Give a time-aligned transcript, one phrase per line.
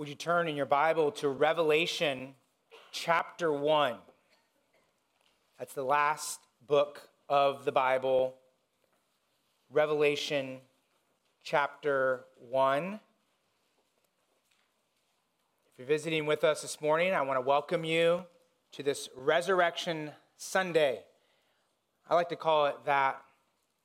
[0.00, 2.34] would you turn in your Bible to Revelation
[2.90, 3.96] chapter 1?
[5.58, 8.34] That's the last book of the Bible.
[9.70, 10.60] Revelation
[11.44, 12.94] chapter 1.
[12.94, 13.00] If
[15.76, 18.24] you're visiting with us this morning, I want to welcome you
[18.72, 21.00] to this Resurrection Sunday.
[22.08, 23.20] I like to call it that.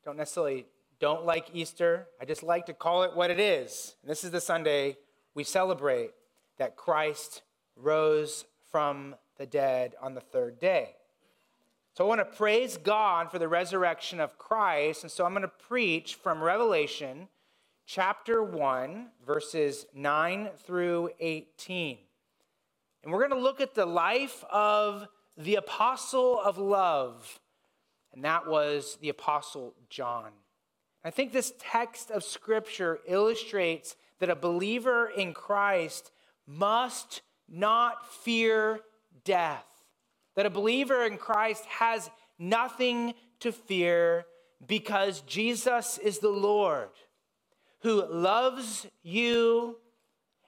[0.05, 0.65] Don't necessarily
[1.01, 2.07] don't like Easter.
[2.21, 3.95] I just like to call it what it is.
[4.01, 4.95] And this is the Sunday
[5.35, 6.11] we celebrate
[6.57, 7.43] that Christ
[7.75, 10.95] rose from the dead on the third day.
[11.93, 15.03] So I want to praise God for the resurrection of Christ.
[15.03, 17.27] And so I'm going to preach from Revelation
[17.85, 21.97] chapter 1, verses 9 through 18.
[23.03, 27.39] And we're going to look at the life of the apostle of love,
[28.13, 30.31] and that was the apostle John.
[31.03, 36.11] I think this text of scripture illustrates that a believer in Christ
[36.47, 38.79] must not fear
[39.23, 39.65] death.
[40.35, 44.25] That a believer in Christ has nothing to fear
[44.65, 46.89] because Jesus is the Lord
[47.81, 49.77] who loves you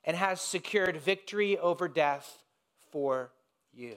[0.03, 2.43] and has secured victory over death
[2.89, 3.31] for
[3.73, 3.95] you.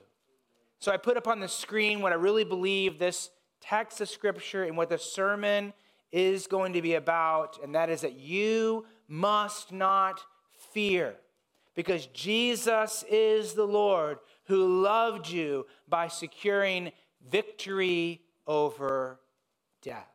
[0.78, 4.64] So I put up on the screen what I really believe this text of scripture
[4.64, 5.72] and what the sermon
[6.12, 10.22] is going to be about, and that is that you must not
[10.72, 11.16] fear
[11.74, 16.92] because Jesus is the Lord who loved you by securing
[17.28, 19.20] victory over
[19.82, 20.08] death.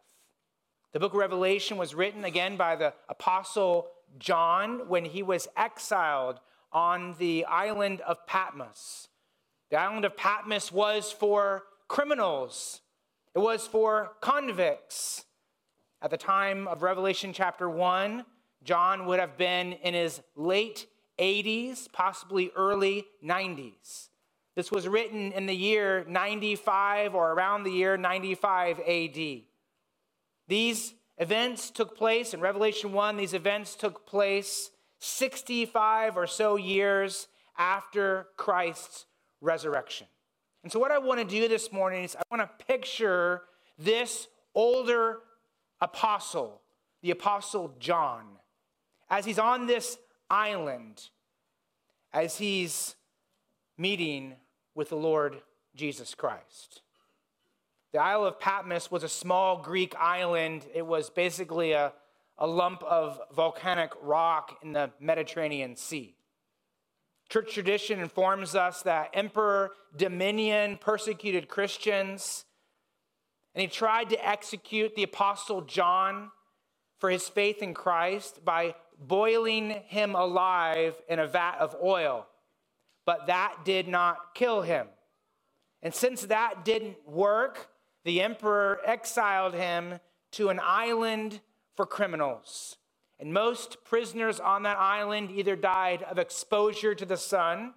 [0.94, 6.40] The book of Revelation was written again by the apostle John when he was exiled
[6.72, 9.10] on the island of Patmos.
[9.72, 12.80] The island of Patmos was for criminals,
[13.34, 15.26] it was for convicts.
[16.02, 18.26] At the time of Revelation chapter 1,
[18.64, 20.88] John would have been in his late
[21.20, 24.10] 80s, possibly early 90s.
[24.56, 29.42] This was written in the year 95 or around the year 95 AD.
[30.48, 37.28] These events took place in Revelation 1, these events took place 65 or so years
[37.58, 39.06] after Christ's
[39.42, 40.08] resurrection.
[40.64, 43.44] And so, what I want to do this morning is I want to picture
[43.78, 45.20] this older
[45.82, 46.62] apostle,
[47.02, 48.26] the apostle John
[49.10, 49.98] as he's on this
[50.30, 51.10] island,
[52.14, 52.96] as he's
[53.78, 54.36] meeting
[54.74, 55.42] with the Lord
[55.76, 56.82] Jesus Christ.
[57.94, 60.66] The Isle of Patmos was a small Greek island.
[60.74, 61.94] It was basically a,
[62.38, 66.16] a lump of volcanic rock in the Mediterranean Sea.
[67.30, 72.46] Church tradition informs us that Emperor Domitian persecuted Christians,
[73.54, 76.32] and he tried to execute the Apostle John
[77.00, 82.28] for his faith in Christ by boiling him alive in a vat of oil.
[83.06, 84.88] But that did not kill him.
[85.82, 87.70] And since that didn't work,
[88.04, 90.00] the emperor exiled him
[90.32, 91.42] to an island
[91.76, 92.78] for criminals.
[93.20, 97.74] And most prisoners on that island either died of exposure to the sun,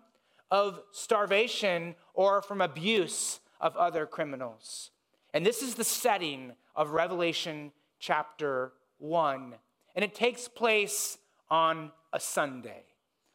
[0.50, 4.90] of starvation, or from abuse of other criminals.
[5.34, 9.54] And this is the setting of Revelation chapter 1
[9.98, 11.18] and it takes place
[11.50, 12.84] on a Sunday.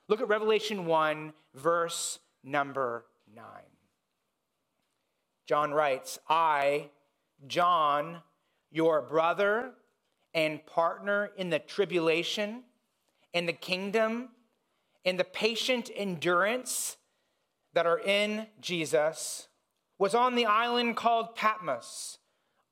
[0.08, 3.04] Look at Revelation 1, verse number
[3.36, 3.46] 9.
[5.46, 6.90] John writes, I,
[7.48, 8.20] John,
[8.72, 9.72] your brother
[10.34, 12.64] and partner in the tribulation,
[13.34, 14.30] in the kingdom,
[15.04, 16.96] in the patient endurance
[17.74, 19.50] that are in Jesus,
[20.00, 22.20] was on the island called Patmos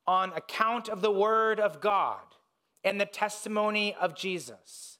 [0.08, 2.31] on account of the word of God
[2.84, 4.98] and the testimony of Jesus.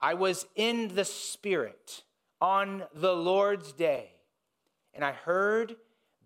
[0.00, 2.02] I was in the Spirit
[2.40, 4.10] on the Lord's day,
[4.94, 5.76] and I heard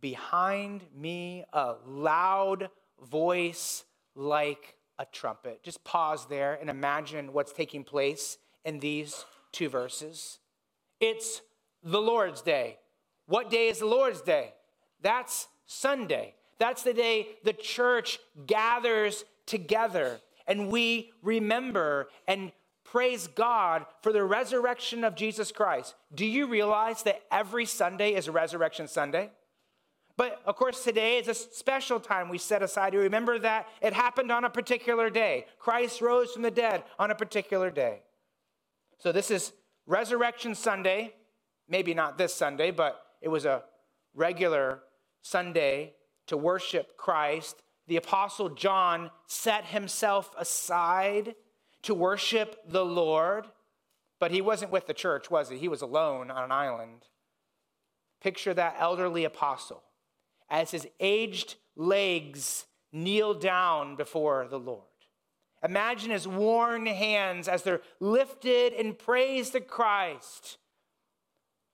[0.01, 2.69] behind me a loud
[3.01, 3.85] voice
[4.15, 5.63] like a trumpet.
[5.63, 10.39] Just pause there and imagine what's taking place in these two verses.
[11.01, 11.41] It's
[11.83, 12.79] the Lord's day.
[13.27, 14.53] What day is the Lord's day?
[15.01, 16.35] That's Sunday.
[16.59, 20.21] That's the day the church gathers together
[20.53, 22.53] and we remember and
[22.85, 25.95] praise God for the resurrection of Jesus Christ.
[26.15, 29.31] Do you realize that every Sunday is a resurrection Sunday?
[30.19, 33.95] But of course, today is a special time we set aside to remember that it
[33.95, 35.47] happened on a particular day.
[35.59, 38.03] Christ rose from the dead on a particular day.
[38.99, 39.55] So this is
[39.87, 41.15] Resurrection Sunday.
[41.67, 43.63] Maybe not this Sunday, but it was a
[44.15, 44.81] regular
[45.23, 45.95] Sunday
[46.27, 51.35] to worship Christ the Apostle John set himself aside
[51.83, 53.47] to worship the Lord.
[54.19, 55.59] But he wasn't with the church, was he?
[55.59, 57.07] He was alone on an island.
[58.21, 59.83] Picture that elderly apostle
[60.49, 64.85] as his aged legs kneel down before the Lord.
[65.65, 70.59] Imagine his worn hands as they're lifted in praise to Christ.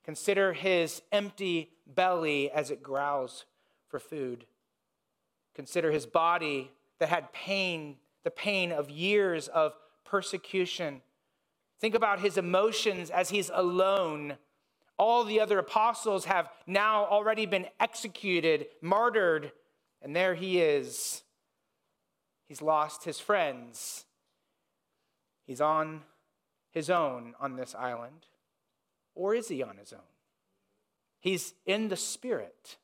[0.05, 3.45] Consider his empty belly as it growls
[3.89, 4.47] for food.
[5.59, 6.71] Consider his body
[7.01, 9.75] that had pain, the pain of years of
[10.05, 11.03] persecution.
[11.81, 14.37] Think about his emotions as he's alone.
[15.01, 19.51] All the other apostles have now already been executed, martyred,
[20.01, 21.25] and there he is.
[22.47, 24.05] He's lost his friends.
[25.45, 26.03] He's on
[26.71, 28.27] his own on this island.
[29.17, 29.99] Or is he on his own?
[31.19, 32.77] He's in the Spirit.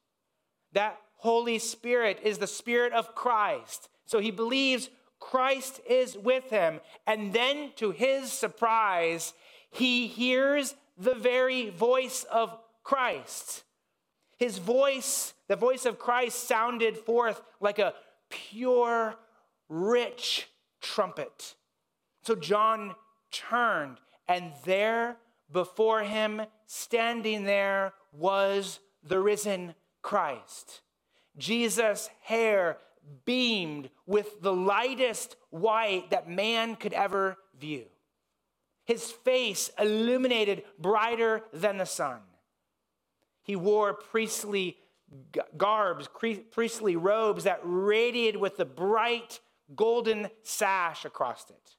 [0.73, 3.89] That Holy Spirit is the Spirit of Christ.
[4.05, 6.81] So he believes Christ is with him.
[7.07, 9.33] And then, to his surprise,
[9.71, 13.65] he hears the very voice of Christ.
[14.37, 17.95] His voice, the voice of Christ, sounded forth like a
[18.29, 19.17] pure,
[19.71, 20.51] rich
[20.83, 21.55] trumpet.
[22.25, 22.97] So John
[23.33, 23.97] turned,
[24.29, 25.17] and there
[25.51, 30.83] before him, standing there, was the risen Christ.
[31.37, 32.79] Jesus' hair
[33.25, 37.85] beamed with the lightest white that man could ever view.
[38.85, 42.21] His face illuminated brighter than the sun.
[43.43, 44.79] He wore priestly
[45.57, 46.09] garbs,
[46.51, 49.41] priestly robes that radiated with the bright
[49.75, 51.77] golden sash across it.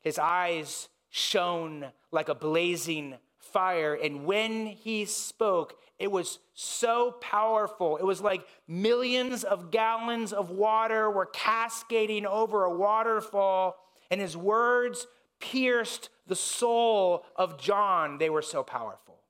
[0.00, 7.96] His eyes shone like a blazing fire, and when he spoke, it was so powerful.
[7.96, 13.76] It was like millions of gallons of water were cascading over a waterfall,
[14.10, 15.06] and his words
[15.40, 18.18] pierced the soul of John.
[18.18, 19.20] They were so powerful.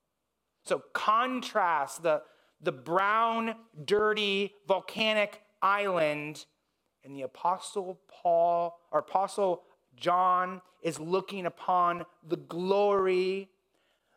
[0.64, 2.22] So, contrast the,
[2.60, 3.54] the brown,
[3.84, 6.44] dirty, volcanic island,
[7.04, 9.62] and the Apostle Paul, or Apostle
[9.96, 13.48] John, is looking upon the glory,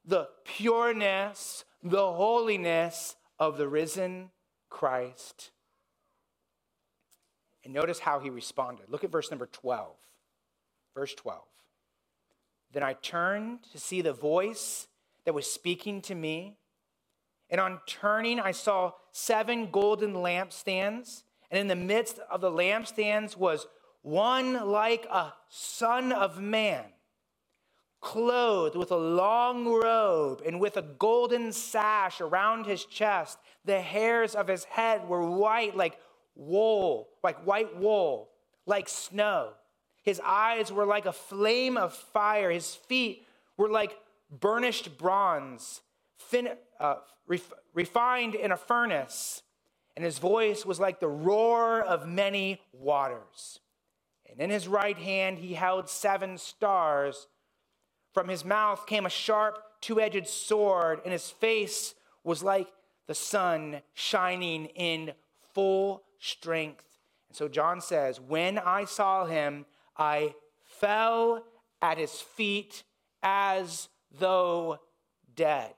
[0.05, 4.31] the pureness, the holiness of the risen
[4.69, 5.51] Christ.
[7.63, 8.85] And notice how he responded.
[8.89, 9.95] Look at verse number 12.
[10.95, 11.41] Verse 12.
[12.73, 14.87] Then I turned to see the voice
[15.25, 16.57] that was speaking to me.
[17.49, 21.23] And on turning, I saw seven golden lampstands.
[21.51, 23.67] And in the midst of the lampstands was
[24.01, 26.83] one like a son of man
[28.03, 33.39] clothed with a long robe and with a golden sash around his chest.
[33.65, 35.97] The hairs of his head were white like
[36.35, 38.29] wool, like white wool,
[38.65, 39.53] like snow.
[40.03, 42.51] His eyes were like a flame of fire.
[42.51, 43.25] His feet
[43.57, 43.97] were like
[44.29, 45.81] burnished bronze,
[46.17, 46.49] fin,
[46.79, 46.95] uh,
[47.25, 49.41] ref, refined in a furnace.
[49.95, 53.61] And his voice was like the roar of many waters.
[54.29, 57.27] And in his right hand he held seven stars
[58.13, 62.67] from his mouth came a sharp, two edged sword, and his face was like
[63.07, 65.13] the sun shining in
[65.53, 66.85] full strength.
[67.29, 69.65] And so John says, When I saw him,
[69.97, 71.43] I fell
[71.81, 72.83] at his feet
[73.21, 73.89] as
[74.19, 74.79] though
[75.35, 75.73] dead.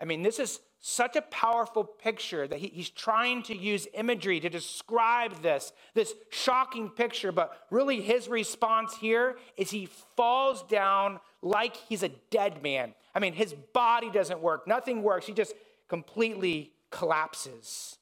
[0.00, 4.38] I mean, this is such a powerful picture that he, he's trying to use imagery
[4.38, 7.32] to describe this, this shocking picture.
[7.32, 12.92] But really, his response here is he falls down like he's a dead man.
[13.14, 15.26] I mean, his body doesn't work, nothing works.
[15.26, 15.54] He just
[15.88, 17.96] completely collapses.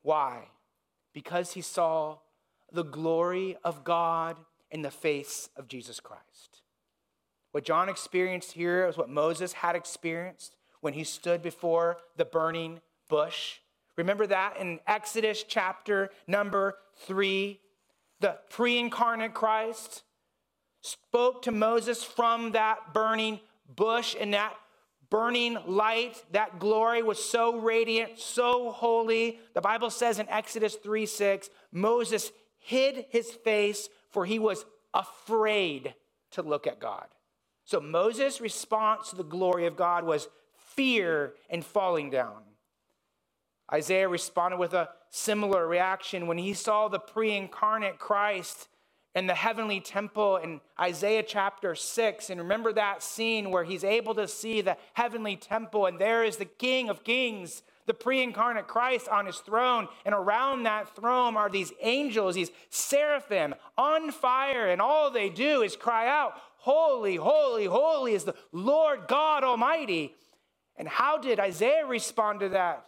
[0.00, 0.48] Why?
[1.12, 2.16] Because he saw
[2.72, 4.38] the glory of God
[4.70, 6.62] in the face of Jesus Christ.
[7.52, 12.78] What John experienced here is what Moses had experienced when he stood before the burning
[13.08, 13.54] bush.
[13.96, 16.76] Remember that in Exodus chapter number
[17.06, 17.58] three?
[18.20, 20.02] The pre incarnate Christ
[20.82, 23.40] spoke to Moses from that burning
[23.74, 24.54] bush, and that
[25.08, 29.38] burning light, that glory was so radiant, so holy.
[29.54, 35.94] The Bible says in Exodus 3 6, Moses hid his face, for he was afraid
[36.32, 37.06] to look at God.
[37.64, 40.28] So Moses' response to the glory of God was
[40.76, 42.42] fear and falling down.
[43.72, 48.68] Isaiah responded with a similar reaction when he saw the pre incarnate Christ
[49.14, 52.30] in the heavenly temple in Isaiah chapter 6.
[52.30, 56.36] And remember that scene where he's able to see the heavenly temple, and there is
[56.36, 59.88] the King of Kings, the pre incarnate Christ on his throne.
[60.04, 65.62] And around that throne are these angels, these seraphim on fire, and all they do
[65.62, 70.14] is cry out, Holy, holy, holy is the Lord God Almighty.
[70.76, 72.86] And how did Isaiah respond to that?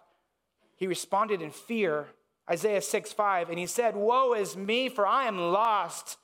[0.76, 2.08] He responded in fear.
[2.50, 6.18] Isaiah 6 5, and he said, Woe is me, for I am lost.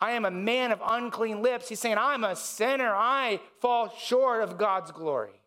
[0.00, 1.68] I am a man of unclean lips.
[1.68, 2.92] He's saying, I'm a sinner.
[2.94, 5.42] I fall short of God's glory.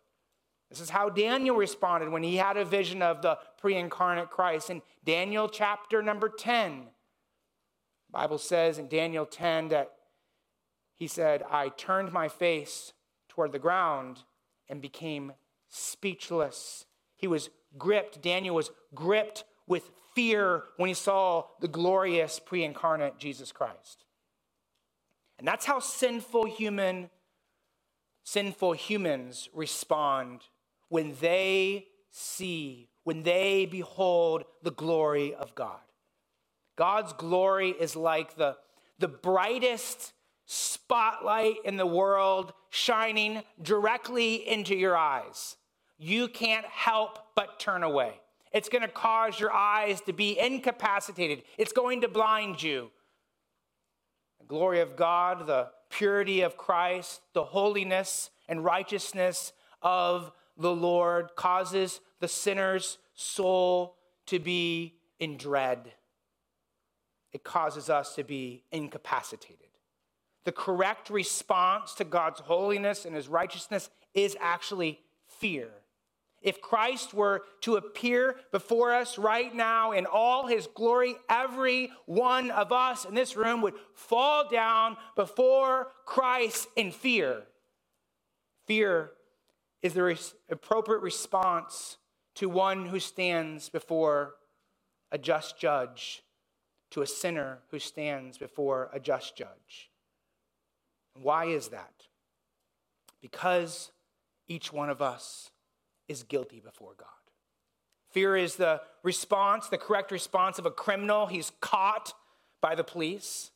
[0.70, 4.70] This is how Daniel responded when he had a vision of the pre incarnate Christ.
[4.70, 6.84] In Daniel chapter number 10,
[8.10, 9.90] Bible says in Daniel 10 that
[10.94, 12.92] he said, I turned my face
[13.28, 14.22] toward the ground
[14.68, 15.32] and became
[15.74, 16.86] speechless.
[17.16, 23.18] He was gripped, Daniel was gripped with fear when he saw the glorious pre incarnate
[23.18, 24.04] Jesus Christ.
[25.38, 27.10] And that's how sinful human
[28.26, 30.40] sinful humans respond
[30.88, 35.80] when they see, when they behold the glory of God.
[36.76, 38.56] God's glory is like the,
[38.98, 40.12] the brightest
[40.46, 45.56] spotlight in the world shining directly into your eyes.
[46.04, 48.20] You can't help but turn away.
[48.52, 52.90] It's going to cause your eyes to be incapacitated, it's going to blind you.
[54.40, 61.30] The glory of God, the purity of Christ, the holiness and righteousness of the Lord
[61.36, 63.96] causes the sinner's soul
[64.26, 65.92] to be in dread
[67.34, 69.58] it causes us to be incapacitated.
[70.44, 75.68] The correct response to God's holiness and his righteousness is actually fear.
[76.44, 82.50] If Christ were to appear before us right now in all his glory, every one
[82.50, 87.44] of us in this room would fall down before Christ in fear.
[88.66, 89.12] Fear
[89.82, 90.18] is the
[90.50, 91.96] appropriate response
[92.34, 94.34] to one who stands before
[95.10, 96.22] a just judge
[96.90, 99.90] to a sinner who stands before a just judge.
[101.14, 102.04] Why is that?
[103.22, 103.92] Because
[104.46, 105.50] each one of us
[106.08, 107.08] is guilty before God.
[108.10, 111.26] Fear is the response, the correct response of a criminal.
[111.26, 112.12] He's caught
[112.60, 113.50] by the police.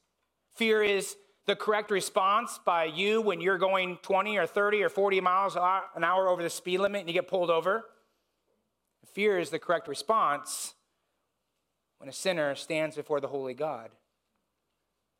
[0.56, 5.20] Fear is the correct response by you when you're going 20 or 30 or 40
[5.20, 7.84] miles an hour over the speed limit and you get pulled over.
[9.12, 10.74] Fear is the correct response
[11.98, 13.90] when a sinner stands before the holy God.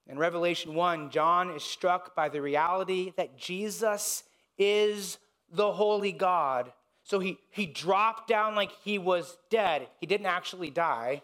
[0.07, 4.25] In Revelation 1, John is struck by the reality that Jesus
[4.57, 5.19] is
[5.51, 6.73] the holy God.
[7.09, 9.89] So he, he dropped down like he was dead.
[9.99, 11.23] He didn't actually die,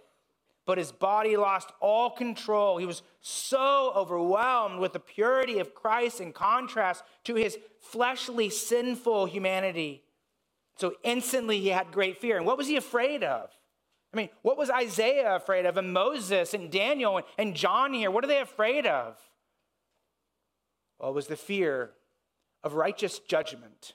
[0.64, 2.78] but his body lost all control.
[2.78, 9.26] He was so overwhelmed with the purity of Christ in contrast to his fleshly, sinful
[9.26, 10.02] humanity.
[10.78, 12.38] So instantly he had great fear.
[12.38, 13.50] And what was he afraid of?
[14.14, 18.10] I mean, what was Isaiah afraid of, and Moses and Daniel and John here?
[18.10, 19.18] What are they afraid of?
[20.98, 21.90] Well, it was the fear
[22.62, 23.92] of righteous judgment,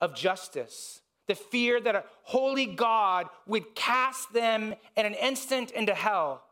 [0.00, 1.01] of justice,
[1.32, 6.42] the fear that a holy God would cast them in an instant into hell.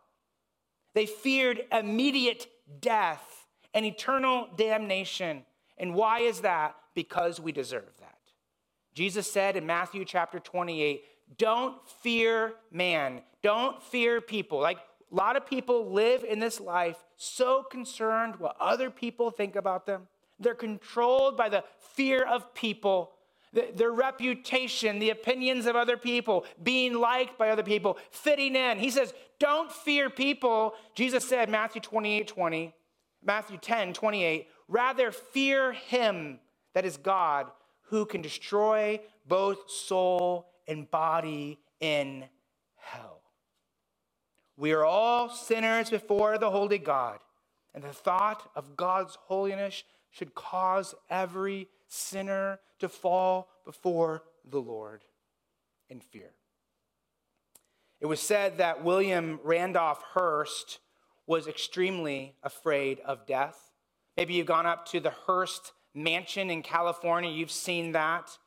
[0.94, 2.46] They feared immediate
[2.80, 5.44] death and eternal damnation.
[5.76, 6.76] And why is that?
[6.94, 8.16] Because we deserve that.
[8.94, 11.04] Jesus said in Matthew chapter 28
[11.36, 13.20] don't fear man.
[13.42, 14.60] Don't fear people.
[14.60, 19.56] Like a lot of people live in this life so concerned what other people think
[19.56, 20.08] about them.
[20.38, 23.12] They're controlled by the fear of people,
[23.52, 28.78] their reputation, the opinions of other people, being liked by other people, fitting in.
[28.78, 30.74] He says, Don't fear people.
[30.94, 32.74] Jesus said, Matthew 28 20,
[33.24, 36.38] Matthew 10 28, rather fear him
[36.74, 37.48] that is God
[37.82, 42.24] who can destroy both soul and body in
[42.76, 43.20] hell.
[44.56, 47.18] We are all sinners before the holy God,
[47.74, 55.04] and the thought of God's holiness should cause every sinner to fall before the Lord
[55.88, 56.32] in fear.
[58.00, 60.78] It was said that William Randolph Hearst
[61.26, 63.70] was extremely afraid of death.
[64.16, 68.38] Maybe you've gone up to the Hearst Mansion in California, you've seen that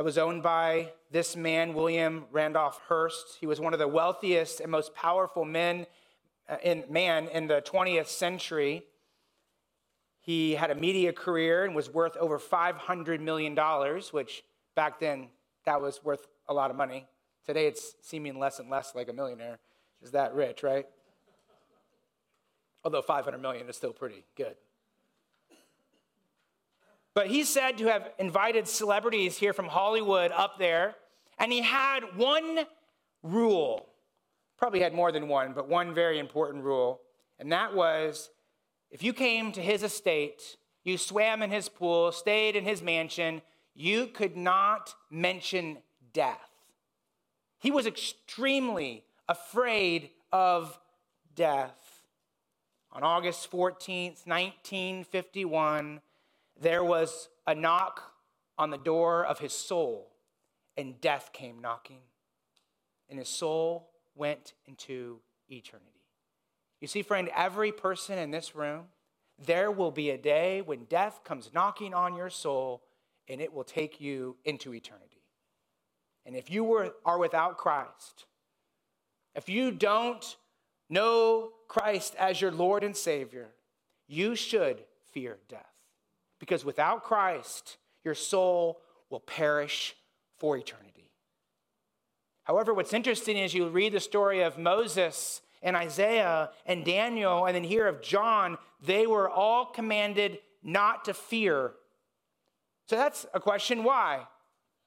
[0.00, 3.36] that was owned by this man, William Randolph Hearst.
[3.38, 5.86] He was one of the wealthiest and most powerful men
[6.48, 8.82] uh, in man in the 20th century.
[10.30, 13.56] He had a media career and was worth over $500 million,
[14.12, 14.44] which
[14.76, 15.26] back then
[15.66, 17.08] that was worth a lot of money.
[17.44, 19.58] Today it's seeming less and less like a millionaire
[20.00, 20.86] is that rich, right?
[22.84, 24.54] Although 500 million is still pretty good.
[27.12, 30.94] But he's said to have invited celebrities here from Hollywood up there,
[31.40, 32.66] and he had one
[33.24, 33.88] rule.
[34.56, 37.00] Probably had more than one, but one very important rule.
[37.40, 38.30] And that was
[38.90, 43.42] if you came to his estate you swam in his pool, stayed in his mansion,
[43.74, 45.78] you could not mention
[46.12, 46.50] death.
[47.58, 50.78] He was extremely afraid of
[51.34, 52.02] death.
[52.92, 56.00] On August 14th, 1951,
[56.60, 58.12] there was a knock
[58.58, 60.10] on the door of his soul,
[60.76, 62.00] and death came knocking,
[63.08, 65.99] and his soul went into eternity.
[66.80, 68.86] You see, friend, every person in this room,
[69.38, 72.82] there will be a day when death comes knocking on your soul,
[73.28, 75.22] and it will take you into eternity.
[76.26, 78.26] And if you were, are without Christ,
[79.34, 80.36] if you don't
[80.88, 83.48] know Christ as your Lord and Savior,
[84.08, 84.82] you should
[85.12, 85.64] fear death.
[86.38, 89.94] Because without Christ, your soul will perish
[90.38, 91.10] for eternity.
[92.44, 97.54] However, what's interesting is you read the story of Moses and Isaiah and Daniel, and
[97.54, 101.72] then here of John, they were all commanded not to fear.
[102.86, 104.26] So that's a question why?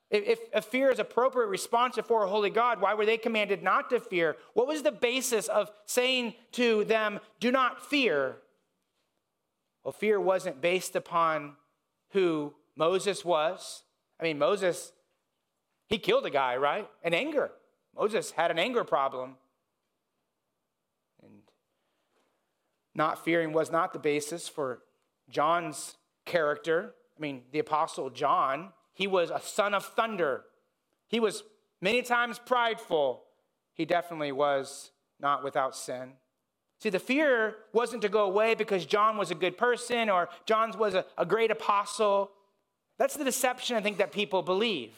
[0.09, 3.89] If, if fear is appropriate response before a holy God, why were they commanded not
[3.89, 4.35] to fear?
[4.53, 8.37] What was the basis of saying to them, do not fear?
[9.83, 11.53] Well, fear wasn't based upon
[12.11, 13.83] who Moses was.
[14.19, 14.91] I mean, Moses,
[15.87, 16.87] he killed a guy, right?
[17.03, 17.51] In anger.
[17.95, 19.35] Moses had an anger problem.
[21.23, 21.41] And
[22.95, 24.79] not fearing was not the basis for
[25.29, 25.95] John's
[26.25, 26.93] character.
[27.17, 30.43] I mean, the apostle John, he was a son of thunder.
[31.07, 31.43] He was
[31.81, 33.23] many times prideful.
[33.73, 36.13] He definitely was not without sin.
[36.79, 40.77] See, the fear wasn't to go away because John was a good person or John
[40.77, 42.31] was a, a great apostle.
[42.97, 44.91] That's the deception I think that people believe.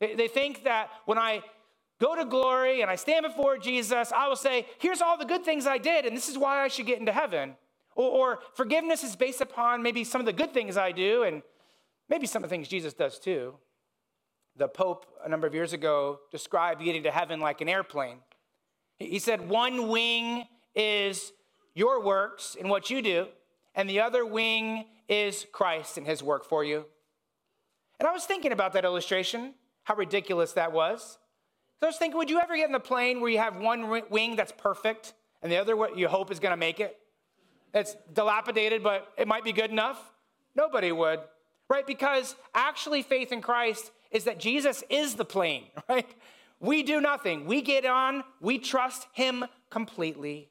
[0.00, 1.42] They, they think that when I
[2.00, 5.44] go to glory and I stand before Jesus, I will say, Here's all the good
[5.44, 7.56] things I did, and this is why I should get into heaven.
[7.96, 11.42] Or, or forgiveness is based upon maybe some of the good things I do, and
[12.08, 13.54] Maybe some of the things Jesus does too.
[14.56, 18.18] The Pope, a number of years ago, described getting to heaven like an airplane.
[18.98, 21.32] He said, One wing is
[21.74, 23.26] your works and what you do,
[23.74, 26.84] and the other wing is Christ and his work for you.
[27.98, 29.54] And I was thinking about that illustration,
[29.84, 31.18] how ridiculous that was.
[31.84, 34.02] So I was thinking, would you ever get in the plane where you have one
[34.08, 36.98] wing that's perfect and the other what you hope is going to make it?
[37.74, 40.00] It's dilapidated, but it might be good enough?
[40.56, 41.20] Nobody would
[41.68, 41.86] right?
[41.86, 46.06] Because actually, faith in Christ is that Jesus is the plane, right?
[46.60, 47.46] We do nothing.
[47.46, 50.48] We get on, we trust Him completely.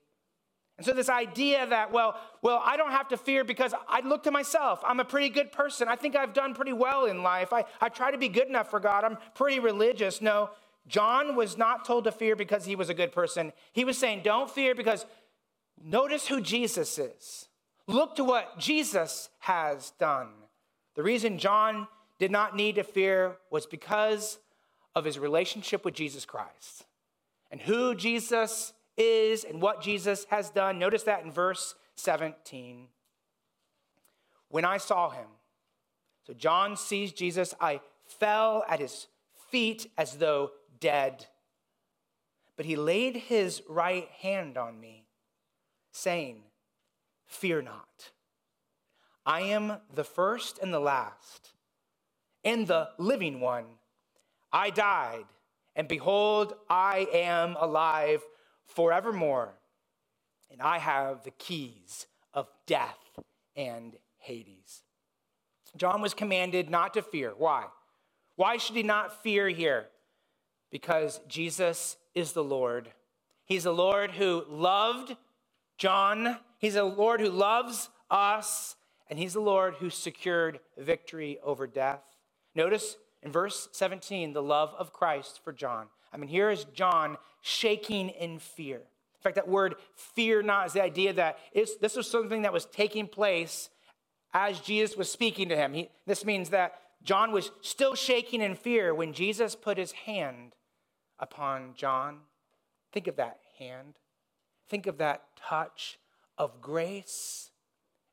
[0.78, 4.24] And so this idea that, well, well, I don't have to fear because I look
[4.24, 4.82] to myself.
[4.84, 5.88] I'm a pretty good person.
[5.88, 7.54] I think I've done pretty well in life.
[7.54, 9.04] I, I try to be good enough for God.
[9.04, 10.20] I'm pretty religious.
[10.20, 10.50] No,
[10.88, 13.54] John was not told to fear because he was a good person.
[13.72, 15.06] He was saying, don't fear because
[15.82, 17.48] notice who Jesus is.
[17.88, 20.30] Look to what Jesus has done.
[20.96, 21.88] The reason John
[22.20, 24.40] did not need to fear was because
[24.96, 26.86] of his relationship with Jesus Christ
[27.52, 30.80] and who Jesus is and what Jesus has done.
[30.80, 32.88] Notice that in verse 17.
[34.50, 35.28] When I saw him,
[36.28, 39.08] so John sees Jesus, I fell at his
[39.50, 40.52] feet as though
[40.84, 41.28] dead.
[42.58, 45.08] But he laid his right hand on me,
[45.92, 46.44] saying,
[47.26, 48.12] Fear not.
[49.26, 51.54] I am the first and the last,
[52.44, 53.66] and the living one.
[54.52, 55.26] I died,
[55.76, 58.22] and behold, I am alive
[58.66, 59.56] forevermore,
[60.52, 63.00] and I have the keys of death
[63.56, 64.84] and Hades.
[65.78, 67.34] John was commanded not to fear.
[67.36, 67.66] Why?
[68.36, 69.88] Why should he not fear here?
[70.74, 72.90] Because Jesus is the Lord.
[73.46, 75.16] He's the Lord who loved
[75.78, 76.40] John.
[76.58, 78.76] He's a Lord who loves us
[79.08, 82.02] and he's the Lord who secured victory over death.
[82.56, 85.86] Notice in verse 17 the love of Christ for John.
[86.12, 88.78] I mean, here is John shaking in fear.
[88.78, 92.66] In fact, that word fear not is the idea that this was something that was
[92.66, 93.70] taking place
[94.34, 95.74] as Jesus was speaking to him.
[95.74, 100.54] He, this means that John was still shaking in fear when Jesus put his hand
[101.24, 102.20] upon John.
[102.92, 103.98] Think of that hand.
[104.70, 105.98] Think of that touch
[106.38, 107.50] of grace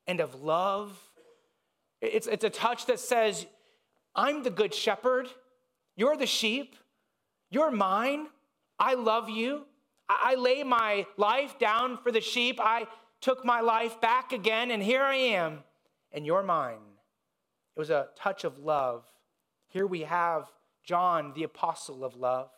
[0.06, 0.96] and of love.
[2.00, 3.46] It's, it's a touch that says,
[4.14, 5.28] I'm the good shepherd.
[5.96, 6.76] You're the sheep.
[7.50, 8.28] You're mine.
[8.78, 9.66] I love you.
[10.08, 12.60] I, I lay my life down for the sheep.
[12.62, 12.86] I
[13.20, 15.58] took my life back again, and here I am,
[16.12, 16.78] and you're mine.
[17.76, 19.04] It was a touch of love.
[19.68, 20.46] Here we have
[20.84, 22.50] John, the apostle of love.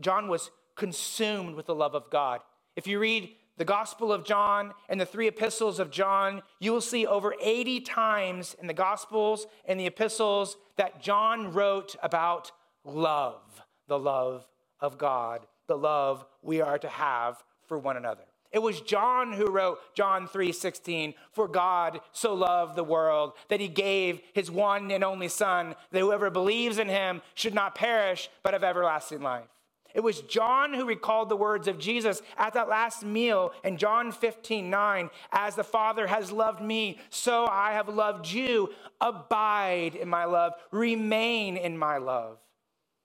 [0.00, 2.40] John was consumed with the love of God.
[2.76, 6.80] If you read the Gospel of John and the three epistles of John, you will
[6.80, 12.52] see over 80 times in the Gospels and the epistles that John wrote about
[12.84, 14.46] love, the love
[14.80, 18.22] of God, the love we are to have for one another.
[18.50, 23.68] It was John who wrote John 3:16, "For God so loved the world that he
[23.68, 28.54] gave his one and only son, that whoever believes in him should not perish but
[28.54, 29.50] have everlasting life."
[29.98, 34.12] It was John who recalled the words of Jesus at that last meal in John
[34.12, 35.10] 15, 9.
[35.32, 38.68] As the Father has loved me, so I have loved you.
[39.00, 42.38] Abide in my love, remain in my love.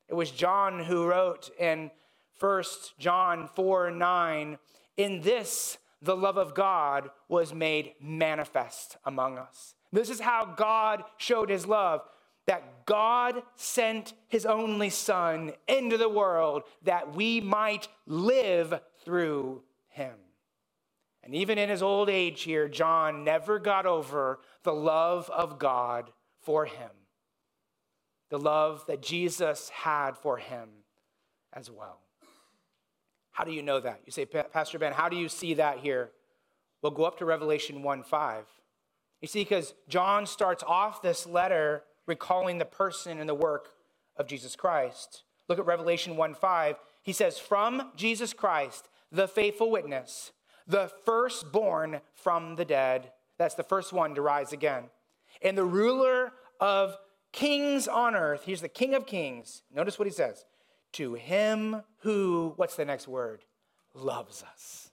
[0.07, 1.89] It was John who wrote in
[2.39, 2.63] 1
[2.99, 4.59] John 4, 9,
[4.95, 9.73] In this the love of God was made manifest among us.
[9.91, 12.03] This is how God showed his love
[12.47, 20.15] that God sent his only Son into the world that we might live through him.
[21.23, 26.11] And even in his old age here, John never got over the love of God
[26.41, 26.89] for him,
[28.29, 30.69] the love that Jesus had for him
[31.53, 31.99] as well.
[33.31, 34.01] How do you know that?
[34.05, 36.11] You say, Pastor Ben, how do you see that here?
[36.81, 38.45] Well, go up to Revelation 1 5.
[39.21, 43.69] You see, because John starts off this letter recalling the person and the work
[44.17, 45.23] of Jesus Christ.
[45.49, 46.75] Look at Revelation 1 5.
[47.01, 50.31] He says, From Jesus Christ, the faithful witness,
[50.67, 53.11] the firstborn from the dead.
[53.37, 54.85] That's the first one to rise again.
[55.41, 56.95] And the ruler of
[57.31, 58.43] kings on earth.
[58.45, 59.63] He's the king of kings.
[59.73, 60.45] Notice what he says.
[60.93, 63.43] To him who, what's the next word?
[63.93, 64.91] Loves us.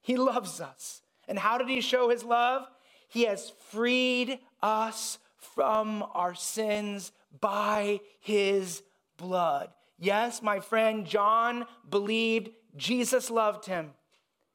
[0.00, 1.02] He loves us.
[1.28, 2.66] And how did he show his love?
[3.08, 8.82] He has freed us from our sins by his
[9.16, 9.70] blood.
[9.98, 13.92] Yes, my friend John believed Jesus loved him.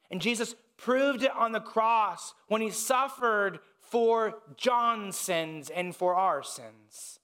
[0.09, 6.15] And Jesus proved it on the cross when he suffered for John's sins and for
[6.15, 7.19] our sins.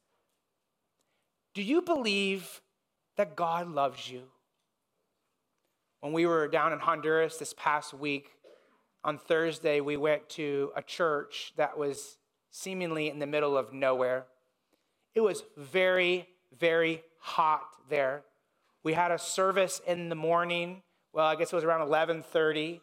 [1.54, 2.62] Do you believe
[3.16, 4.24] that God loves you?
[6.02, 8.30] When we were down in Honduras this past week,
[9.04, 12.17] on Thursday, we went to a church that was
[12.58, 14.26] seemingly in the middle of nowhere.
[15.14, 16.28] It was very,
[16.60, 18.24] very hot there.
[18.84, 20.82] We had a service in the morning.
[21.14, 22.82] Well, I guess it was around 11:30.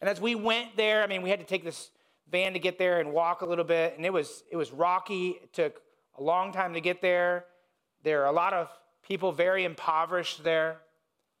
[0.00, 1.90] And as we went there, I mean, we had to take this
[2.30, 5.30] van to get there and walk a little bit, and it was it was rocky.
[5.42, 5.82] It took
[6.18, 7.46] a long time to get there.
[8.02, 8.68] There are a lot of
[9.02, 10.78] people very impoverished there.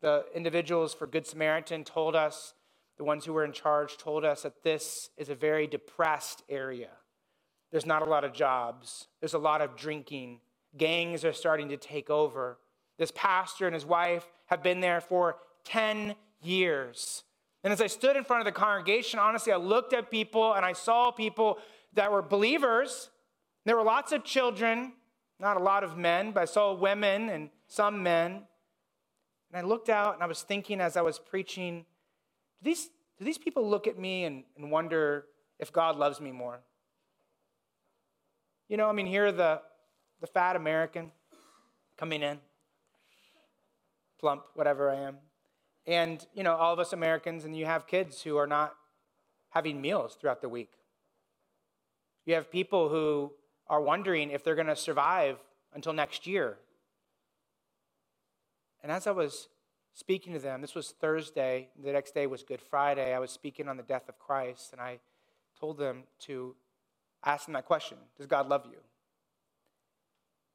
[0.00, 2.54] The individuals for Good Samaritan told us,
[2.96, 6.90] the ones who were in charge told us that this is a very depressed area.
[7.76, 10.40] There's not a lot of jobs, there's a lot of drinking.
[10.78, 12.56] Gangs are starting to take over.
[12.96, 17.24] This pastor and his wife have been there for 10 years.
[17.62, 20.64] And as I stood in front of the congregation, honestly, I looked at people and
[20.64, 21.58] I saw people
[21.92, 23.10] that were believers.
[23.66, 24.94] There were lots of children,
[25.38, 28.44] not a lot of men, but I saw women and some men.
[29.52, 31.84] And I looked out and I was thinking as I was preaching,
[32.62, 35.26] do these, do these people look at me and, and wonder
[35.58, 36.60] if God loves me more?
[38.68, 39.60] You know, I mean, here the,
[40.20, 41.12] the fat American
[41.96, 42.38] coming in,
[44.18, 45.18] plump, whatever I am.
[45.86, 48.74] And, you know, all of us Americans, and you have kids who are not
[49.50, 50.72] having meals throughout the week.
[52.24, 53.32] You have people who
[53.68, 55.38] are wondering if they're going to survive
[55.72, 56.58] until next year.
[58.82, 59.48] And as I was
[59.94, 63.68] speaking to them, this was Thursday, the next day was Good Friday, I was speaking
[63.68, 64.98] on the death of Christ, and I
[65.58, 66.56] told them to
[67.26, 68.78] ask them that question Does God love you?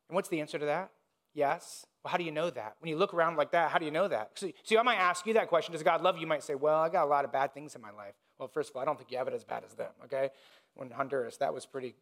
[0.09, 0.91] And what's the answer to that?
[1.33, 1.85] Yes.
[2.03, 2.75] Well, how do you know that?
[2.79, 4.31] When you look around like that, how do you know that?
[4.35, 6.21] So, see, I might ask you that question Does God love you?
[6.21, 8.15] You might say, Well, I got a lot of bad things in my life.
[8.39, 10.29] Well, first of all, I don't think you have it as bad as them, okay?
[10.73, 11.93] When Honduras, that was pretty,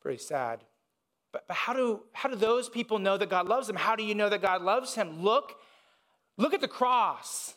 [0.00, 0.64] pretty sad.
[1.30, 3.76] But, but how, do, how do those people know that God loves them?
[3.76, 5.22] How do you know that God loves him?
[5.22, 5.54] Look,
[6.38, 7.54] look at the cross.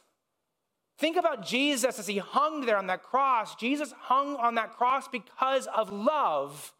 [1.02, 3.56] Think about Jesus as he hung there on that cross.
[3.56, 6.74] Jesus hung on that cross because of love.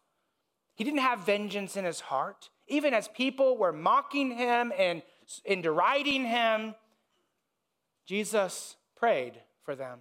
[0.76, 2.48] He didn't have vengeance in his heart.
[2.68, 5.02] Even as people were mocking him and,
[5.44, 6.76] and deriding him,
[8.06, 9.98] Jesus prayed for them.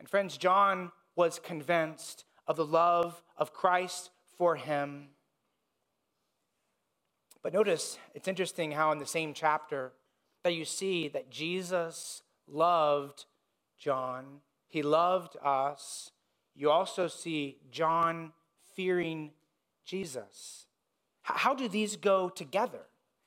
[0.00, 5.10] And friends, John was convinced of the love of Christ for him.
[7.44, 9.92] But notice, it's interesting how in the same chapter
[10.42, 13.24] that you see that Jesus loved
[13.78, 16.10] John, he loved us.
[16.54, 18.32] You also see John
[18.74, 19.32] fearing
[19.84, 20.66] Jesus.
[21.22, 22.80] How do these go together?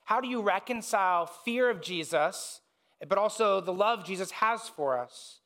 [0.05, 2.61] How do you reconcile fear of Jesus,
[3.07, 5.41] but also the love Jesus has for us?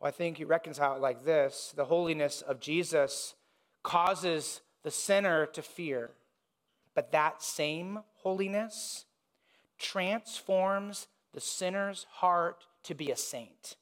[0.00, 3.34] Well, I think you reconcile it like this the holiness of Jesus
[3.82, 6.10] causes the sinner to fear,
[6.94, 9.06] but that same holiness
[9.78, 13.76] transforms the sinner's heart to be a saint.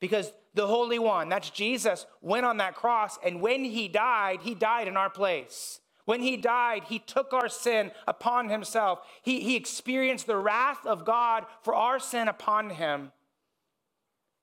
[0.00, 4.54] Because the Holy One, that's Jesus, went on that cross, and when he died, he
[4.54, 5.80] died in our place.
[6.04, 9.00] When he died, he took our sin upon himself.
[9.22, 13.12] He, he experienced the wrath of God for our sin upon him.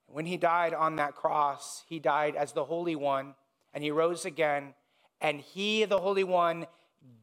[0.08, 3.36] When he died on that cross, he died as the Holy One,
[3.74, 4.74] and he rose again,
[5.22, 6.66] and he, the Holy One,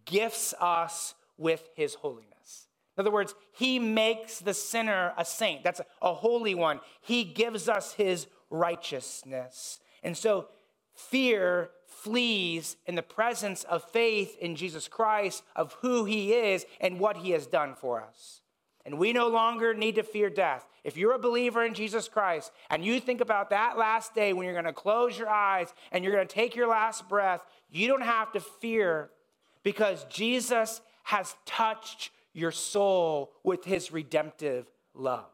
[0.04, 2.35] gifts us with his holiness.
[2.96, 5.62] In other words, he makes the sinner a saint.
[5.62, 6.80] That's a, holy one.
[7.02, 9.80] He gives us his righteousness.
[10.02, 10.48] And so
[10.94, 16.98] fear flees in the presence of faith in Jesus Christ, of who he is and
[16.98, 18.40] what he has done for us.
[18.86, 20.64] And we no longer need to fear death.
[20.84, 24.44] If you're a believer in Jesus Christ and you think about that last day when
[24.44, 27.88] you're going to close your eyes and you're going to take your last breath, you
[27.88, 29.10] don't have to fear
[29.64, 35.24] because Jesus has touched your soul with his redemptive love.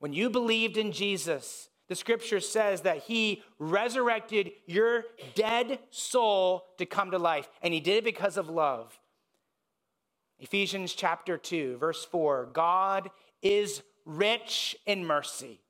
[0.00, 5.04] When you believed in Jesus, the scripture says that he resurrected your
[5.36, 8.98] dead soul to come to life, and he did it because of love.
[10.40, 15.60] Ephesians chapter 2, verse 4 God is rich in mercy.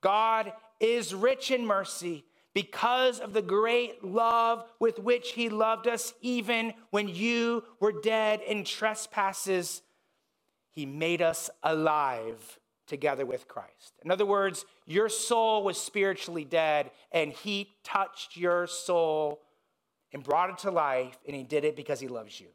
[0.00, 2.24] God is rich in mercy
[2.54, 8.40] because of the great love with which he loved us, even when you were dead
[8.42, 9.82] in trespasses,
[10.70, 13.94] he made us alive together with Christ.
[14.04, 19.40] In other words, your soul was spiritually dead, and he touched your soul
[20.12, 22.48] and brought it to life, and he did it because he loves you.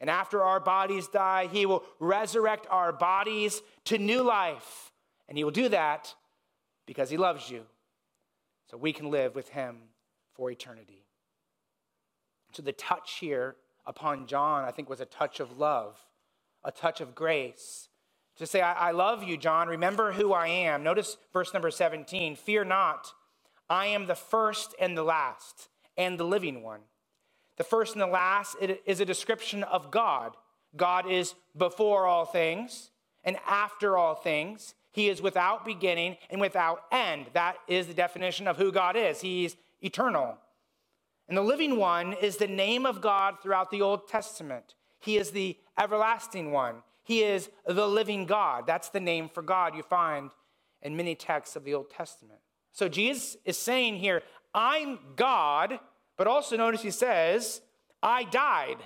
[0.00, 4.92] And after our bodies die, he will resurrect our bodies to new life.
[5.28, 6.14] And he will do that
[6.86, 7.64] because he loves you
[8.70, 9.76] so we can live with him
[10.34, 11.04] for eternity.
[12.52, 15.98] So the touch here upon John, I think, was a touch of love,
[16.62, 17.88] a touch of grace.
[18.36, 19.68] To say, I, I love you, John.
[19.68, 20.84] Remember who I am.
[20.84, 23.12] Notice verse number 17 Fear not,
[23.68, 26.80] I am the first and the last, and the living one.
[27.56, 28.56] The first and the last
[28.86, 30.36] is a description of God.
[30.76, 32.90] God is before all things
[33.24, 34.74] and after all things.
[34.92, 37.26] He is without beginning and without end.
[37.32, 39.20] That is the definition of who God is.
[39.20, 40.36] He's eternal.
[41.28, 44.74] And the living one is the name of God throughout the Old Testament.
[44.98, 46.82] He is the everlasting one.
[47.04, 48.66] He is the living God.
[48.66, 50.30] That's the name for God you find
[50.82, 52.40] in many texts of the Old Testament.
[52.72, 54.22] So Jesus is saying here,
[54.54, 55.78] I'm God,
[56.16, 57.60] but also notice he says,
[58.02, 58.78] I died.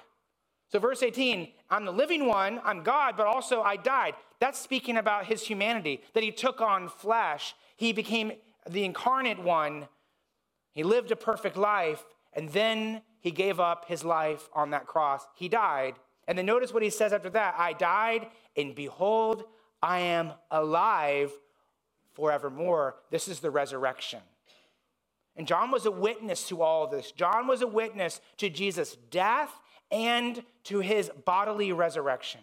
[0.71, 4.15] So, verse 18, I'm the living one, I'm God, but also I died.
[4.41, 7.55] That's speaking about his humanity, that he took on flesh.
[7.77, 8.33] He became
[8.69, 9.89] the incarnate one.
[10.73, 15.27] He lived a perfect life, and then he gave up his life on that cross.
[15.35, 15.95] He died.
[16.27, 19.45] And then notice what he says after that I died, and behold,
[19.83, 21.33] I am alive
[22.13, 22.97] forevermore.
[23.11, 24.21] This is the resurrection.
[25.37, 27.11] And John was a witness to all this.
[27.13, 29.51] John was a witness to Jesus' death
[29.91, 32.41] and to his bodily resurrection.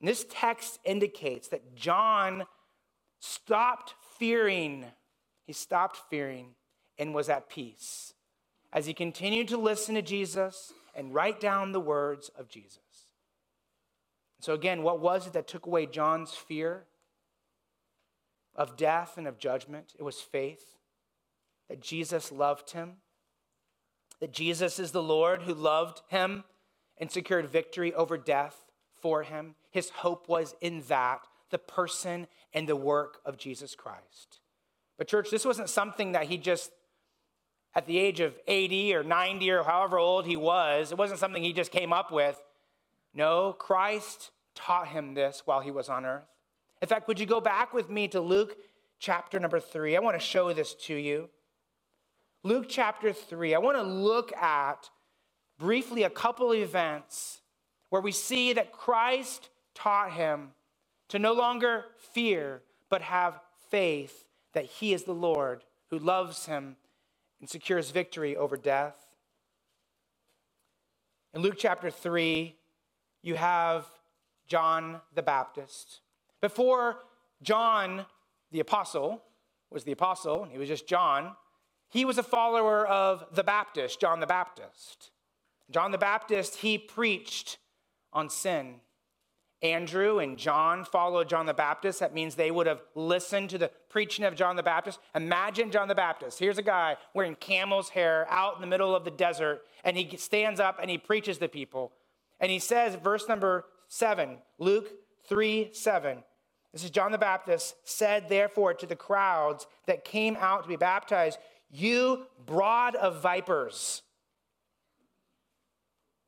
[0.00, 2.44] And this text indicates that John
[3.20, 4.84] stopped fearing.
[5.46, 6.54] He stopped fearing
[6.98, 8.14] and was at peace
[8.72, 12.80] as he continued to listen to Jesus and write down the words of Jesus.
[14.40, 16.84] So, again, what was it that took away John's fear
[18.54, 19.94] of death and of judgment?
[19.98, 20.76] It was faith
[21.68, 22.96] that Jesus loved him,
[24.20, 26.44] that Jesus is the Lord who loved him
[26.98, 28.65] and secured victory over death
[29.06, 29.54] for him.
[29.70, 34.40] His hope was in that, the person and the work of Jesus Christ.
[34.98, 36.72] But, church, this wasn't something that he just,
[37.72, 41.40] at the age of 80 or 90 or however old he was, it wasn't something
[41.40, 42.36] he just came up with.
[43.14, 46.26] No, Christ taught him this while he was on earth.
[46.82, 48.56] In fact, would you go back with me to Luke
[48.98, 49.96] chapter number three?
[49.96, 51.28] I want to show this to you.
[52.42, 54.90] Luke chapter three, I want to look at
[55.60, 57.42] briefly a couple events
[57.90, 60.50] where we see that Christ taught him
[61.08, 66.76] to no longer fear, but have faith that he is the Lord who loves him
[67.40, 68.96] and secures victory over death.
[71.34, 72.56] In Luke chapter 3,
[73.22, 73.86] you have
[74.46, 76.00] John the Baptist.
[76.40, 77.00] Before
[77.42, 78.06] John
[78.50, 79.22] the apostle
[79.70, 81.32] was the apostle, and he was just John,
[81.88, 85.10] he was a follower of the Baptist, John the Baptist.
[85.70, 87.58] John the Baptist, he preached
[88.16, 88.80] on sin
[89.62, 92.00] Andrew and John followed John the Baptist.
[92.00, 94.98] That means they would have listened to the preaching of John the Baptist.
[95.14, 96.38] Imagine John the Baptist.
[96.38, 100.16] Here's a guy wearing camel's hair out in the middle of the desert, and he
[100.18, 101.92] stands up and he preaches to people.
[102.38, 104.92] And he says, verse number seven, Luke
[105.26, 106.22] 3 7.
[106.72, 110.76] This is John the Baptist said, therefore, to the crowds that came out to be
[110.76, 111.38] baptized,
[111.70, 114.02] You brood of vipers.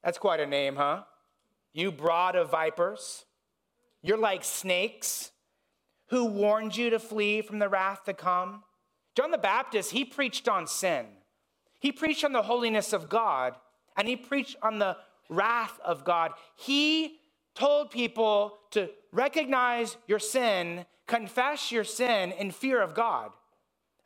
[0.03, 1.03] That's quite a name, huh?
[1.73, 3.25] You brood of vipers.
[4.03, 5.33] You're like snakes.
[6.11, 8.63] Who warned you to flee from the wrath to come?
[9.15, 11.07] John the Baptist, he preached on sin.
[11.81, 13.55] He preached on the holiness of God,
[13.97, 14.97] and he preached on the
[15.29, 16.33] wrath of God.
[16.57, 17.19] He
[17.55, 23.31] told people to recognize your sin, confess your sin in fear of God.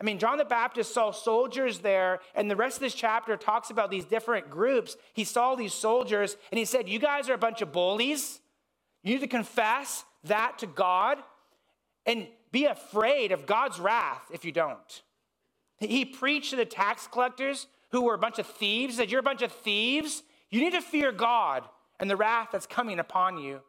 [0.03, 3.71] I mean, John the Baptist saw soldiers there, and the rest of this chapter talks
[3.71, 4.97] about these different groups.
[5.13, 8.41] He saw these soldiers, and he said, You guys are a bunch of bullies.
[9.05, 11.19] You need to confess that to God
[12.05, 15.03] and be afraid of God's wrath if you don't.
[15.79, 19.23] He preached to the tax collectors who were a bunch of thieves, said, You're a
[19.23, 20.25] bunch of thieves.
[20.51, 21.63] You need to fear God
[22.01, 23.61] and the wrath that's coming upon you.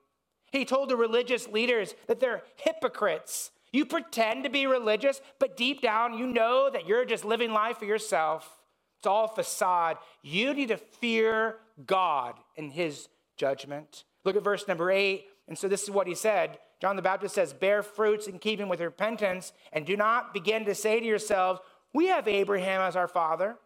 [0.52, 5.82] He told the religious leaders that they're hypocrites you pretend to be religious, but deep
[5.82, 8.62] down, you know that you're just living life for yourself.
[9.00, 9.98] It's all facade.
[10.22, 14.06] You need to fear God and his judgment.
[14.24, 15.26] Look at verse number eight.
[15.50, 18.70] And so, this is what he said John the Baptist says, Bear fruits in keeping
[18.70, 21.60] with repentance, and do not begin to say to yourselves,
[21.94, 23.58] We have Abraham as our father.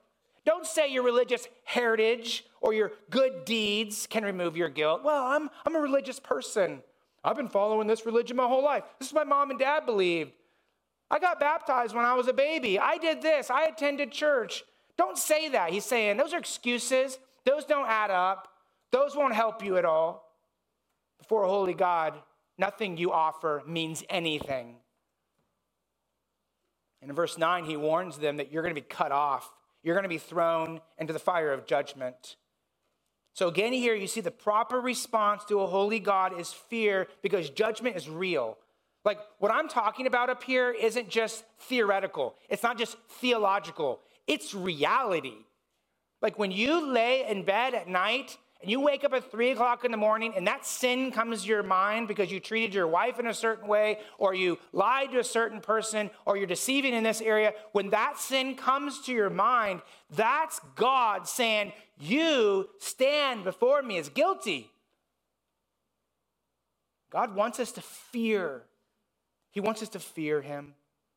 [0.46, 5.04] Don't say your religious heritage or your good deeds can remove your guilt.
[5.04, 6.82] Well, I'm, I'm a religious person.
[7.28, 8.84] I've been following this religion my whole life.
[9.00, 10.32] This is what my mom and dad believed.
[11.12, 12.80] I got baptized when I was a baby.
[12.80, 13.50] I did this.
[13.50, 14.64] I attended church.
[14.98, 15.72] Don't say that.
[15.72, 17.20] He's saying those are excuses.
[17.44, 18.48] Those don't add up.
[18.94, 20.24] Those won't help you at all.
[21.20, 22.14] Before a holy God,
[22.58, 24.78] nothing you offer means anything.
[27.02, 29.52] In verse 9, he warns them that you're going to be cut off,
[29.84, 32.38] you're going to be thrown into the fire of judgment.
[33.38, 37.52] So, again, here you see the proper response to a holy God is fear because
[37.52, 38.58] judgment is real.
[39.06, 44.56] Like what I'm talking about up here isn't just theoretical, it's not just theological, it's
[44.56, 45.36] reality.
[46.20, 49.86] Like when you lay in bed at night and you wake up at three o'clock
[49.86, 53.20] in the morning and that sin comes to your mind because you treated your wife
[53.20, 57.04] in a certain way or you lied to a certain person or you're deceiving in
[57.04, 63.84] this area, when that sin comes to your mind, that's God saying, You stand before
[63.84, 64.72] me as guilty.
[67.12, 68.64] God wants us to fear.
[69.52, 70.74] He wants us to fear Him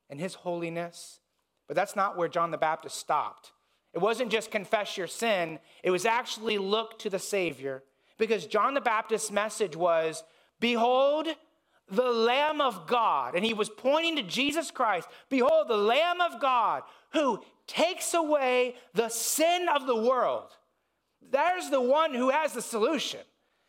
[0.08, 1.20] and His holiness.
[1.66, 3.52] But that's not where John the Baptist stopped.
[3.92, 7.82] It wasn't just confess your sin, it was actually look to the Savior.
[8.18, 10.22] Because John the Baptist's message was,
[10.60, 11.28] Behold,
[11.90, 13.34] the Lamb of God.
[13.34, 15.08] And he was pointing to Jesus Christ.
[15.28, 20.50] Behold, the Lamb of God who takes away the sin of the world.
[21.30, 23.20] There's the one who has the solution.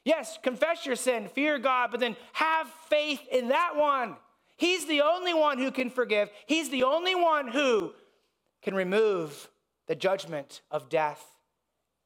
[0.04, 4.16] Yes, confess your sin, fear God, but then have faith in that one.
[4.58, 6.30] He's the only one who can forgive.
[6.48, 7.94] He's the only one who
[8.64, 9.50] can remove
[9.88, 11.26] the judgment of death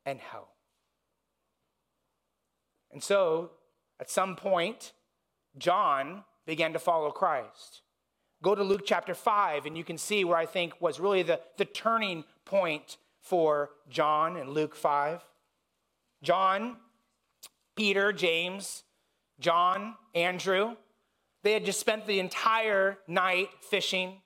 [0.06, 0.50] and hell.
[2.92, 3.52] And so,
[4.00, 4.94] at some point,
[5.58, 7.82] John began to follow Christ.
[8.42, 11.40] Go to Luke chapter 5, and you can see where I think was really the,
[11.58, 15.26] the turning point for John in Luke 5.
[16.22, 16.78] John,
[17.76, 18.84] Peter, James,
[19.40, 20.76] John, Andrew,
[21.44, 24.22] they had just spent the entire night fishing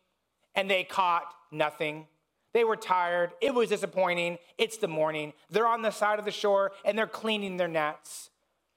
[0.56, 2.08] and they caught nothing.
[2.54, 3.32] They were tired.
[3.42, 4.38] It was disappointing.
[4.58, 5.34] It's the morning.
[5.50, 8.30] They're on the side of the shore and they're cleaning their nets.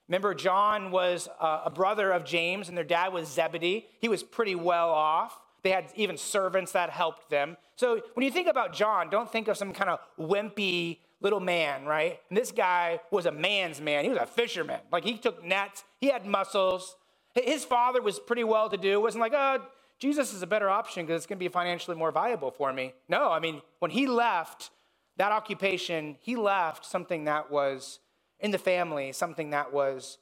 [0.09, 3.87] Remember, John was uh, a brother of James, and their dad was Zebedee.
[4.01, 5.39] He was pretty well off.
[5.63, 7.57] They had even servants that helped them.
[7.77, 11.87] So when you think about John, don't think of some kind of wimpy little man,
[11.87, 12.21] right?
[12.29, 14.05] And this guy was a man's man.
[14.05, 14.81] He was a fisherman.
[14.91, 16.97] Like he took nets, he had muscles.
[17.35, 19.01] His father was pretty well to do.
[19.01, 19.63] Wasn't like, oh,
[20.03, 22.93] Jesus is a better option because it's going to be financially more viable for me.
[23.09, 24.71] No, I mean, when he left
[25.17, 28.01] that occupation, he left something that was
[28.41, 30.19] in the family, something that was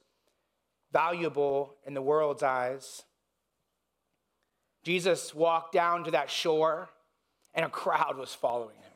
[0.93, 3.05] valuable in the world's eyes.
[4.83, 6.91] Jesus walked down to that shore,
[7.55, 8.93] and a crowd was following him.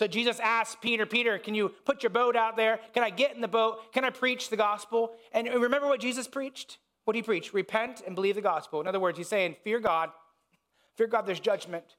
[0.00, 2.80] So Jesus asked Peter, Peter, can you put your boat out there?
[2.92, 3.92] Can I get in the boat?
[3.92, 5.12] Can I preach the gospel?
[5.30, 6.78] And remember what Jesus preached?
[7.08, 7.54] What he preached?
[7.54, 8.82] Repent and believe the gospel.
[8.82, 10.10] In other words, he's saying, Fear God.
[10.94, 11.96] Fear God, there's judgment.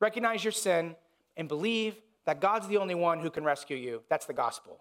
[0.00, 0.96] Recognize your sin
[1.36, 1.94] and believe
[2.26, 4.02] that God's the only one who can rescue you.
[4.08, 4.80] That's the gospel.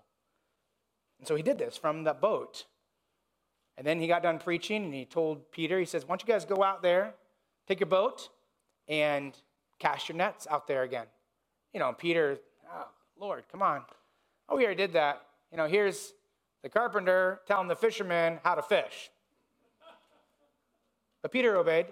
[1.19, 2.65] And so he did this from the boat.
[3.78, 6.34] And then he got done preaching and he told Peter, he says, Why don't you
[6.34, 7.13] guys go out there,
[7.67, 8.30] take your boat,
[8.88, 9.38] and
[9.78, 11.05] cast your nets out there again?
[11.71, 12.39] You know, Peter,
[12.73, 12.88] oh,
[13.19, 13.84] Lord, come on.
[14.49, 15.21] Oh, we already did that.
[15.51, 16.13] You know, here's
[16.63, 19.11] the carpenter telling the fishermen how to fish.
[21.22, 21.88] But Peter obeyed.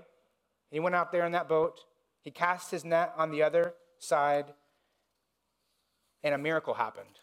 [0.71, 1.79] He went out there in that boat.
[2.21, 4.45] He cast his net on the other side,
[6.23, 7.19] and a miracle happened.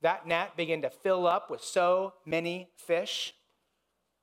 [0.00, 3.34] That net began to fill up with so many fish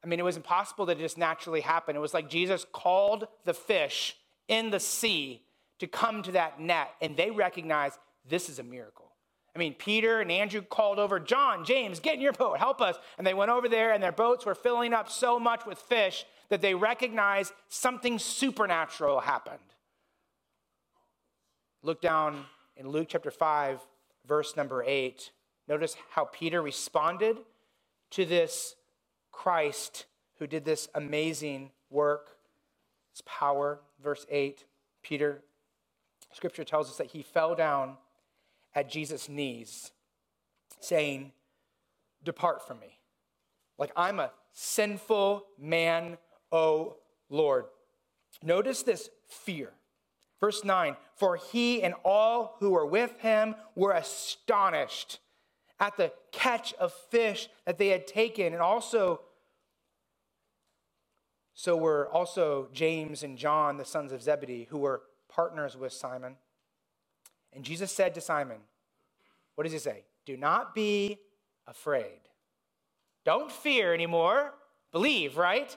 [0.03, 1.95] I mean, it was impossible to just naturally happen.
[1.95, 4.15] It was like Jesus called the fish
[4.47, 5.43] in the sea
[5.79, 7.97] to come to that net, and they recognized
[8.27, 9.11] this is a miracle.
[9.55, 12.95] I mean, Peter and Andrew called over, John, James, get in your boat, help us.
[13.17, 16.25] And they went over there, and their boats were filling up so much with fish
[16.49, 19.59] that they recognized something supernatural happened.
[21.81, 22.45] Look down
[22.75, 23.79] in Luke chapter 5,
[24.27, 25.31] verse number 8.
[25.67, 27.37] Notice how Peter responded
[28.11, 28.75] to this
[29.31, 30.05] Christ
[30.39, 32.37] who did this amazing work,
[33.11, 33.79] his power.
[34.01, 34.65] Verse 8,
[35.03, 35.43] Peter,
[36.33, 37.97] scripture tells us that he fell down
[38.73, 39.91] at Jesus' knees,
[40.79, 41.31] saying,
[42.23, 42.99] Depart from me.
[43.77, 46.17] Like I'm a sinful man,
[46.51, 46.97] O
[47.29, 47.65] Lord.
[48.43, 49.71] Notice this fear.
[50.39, 55.19] Verse 9, for he and all who were with him were astonished
[55.79, 59.21] at the catch of fish that they had taken, and also
[61.53, 66.37] so were also James and John, the sons of Zebedee, who were partners with Simon.
[67.51, 68.59] And Jesus said to Simon,
[69.55, 70.05] What does he say?
[70.25, 71.19] Do not be
[71.67, 72.21] afraid.
[73.25, 74.53] Don't fear anymore.
[74.93, 75.75] Believe, right?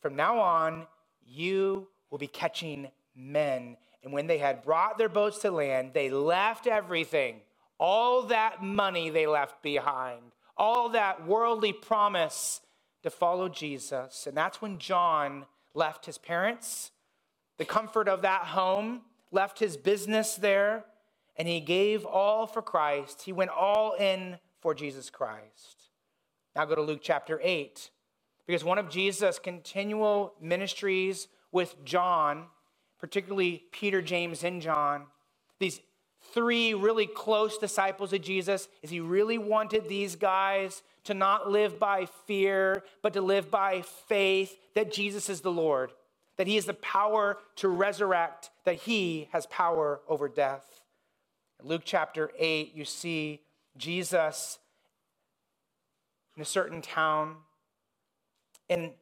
[0.00, 0.86] From now on,
[1.24, 3.76] you will be catching men.
[4.02, 7.40] And when they had brought their boats to land, they left everything,
[7.78, 10.22] all that money they left behind,
[10.56, 12.60] all that worldly promise
[13.02, 14.26] to follow Jesus.
[14.26, 16.92] And that's when John left his parents,
[17.58, 20.84] the comfort of that home, left his business there,
[21.36, 23.22] and he gave all for Christ.
[23.22, 25.90] He went all in for Jesus Christ.
[26.54, 27.90] Now go to Luke chapter 8,
[28.46, 32.46] because one of Jesus' continual ministries with John,
[33.00, 35.06] particularly Peter, James, and John,
[35.58, 35.80] these
[36.32, 41.78] three really close disciples of Jesus, is he really wanted these guys to not live
[41.78, 45.92] by fear, but to live by faith that Jesus is the Lord,
[46.36, 50.82] that he has the power to resurrect, that he has power over death.
[51.62, 53.40] In Luke chapter 8, you see
[53.76, 54.58] Jesus
[56.34, 57.36] in a certain town,
[58.68, 58.92] and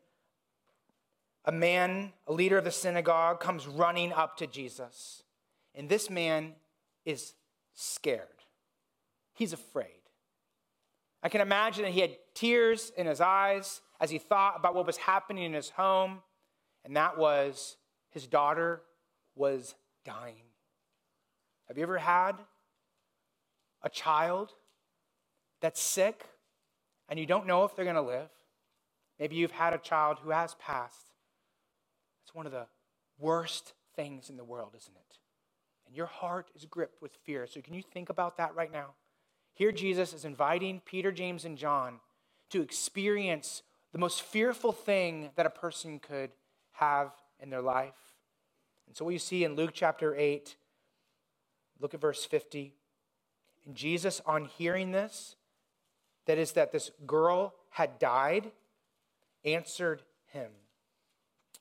[1.45, 5.23] a man, a leader of the synagogue, comes running up to Jesus.
[5.75, 6.53] And this man
[7.05, 7.35] is
[7.75, 8.29] scared.
[9.35, 9.89] He's afraid.
[11.23, 14.87] I can imagine that he had tears in his eyes as he thought about what
[14.87, 16.21] was happening in his home,
[16.85, 17.77] and that was
[18.11, 18.83] his daughter
[19.35, 20.45] was dying.
[21.69, 22.35] Have you ever had
[23.83, 24.53] a child
[25.61, 26.27] that's sick
[27.09, 28.29] and you don't know if they're going to live?
[29.19, 31.13] Maybe you've had a child who has passed.
[32.25, 32.67] It's one of the
[33.19, 35.19] worst things in the world, isn't it?
[35.87, 37.47] And your heart is gripped with fear.
[37.47, 38.95] So, can you think about that right now?
[39.55, 42.01] Here, Jesus is inviting Peter, James, and John
[42.51, 43.63] to experience
[43.93, 46.31] the most fearful thing that a person could
[46.73, 47.95] have in their life.
[48.87, 50.57] And so, what you see in Luke chapter 8,
[51.81, 52.75] look at verse 50.
[53.67, 55.37] And Jesus, on hearing this,
[56.27, 58.51] that is, that this girl had died,
[59.45, 60.51] answered him.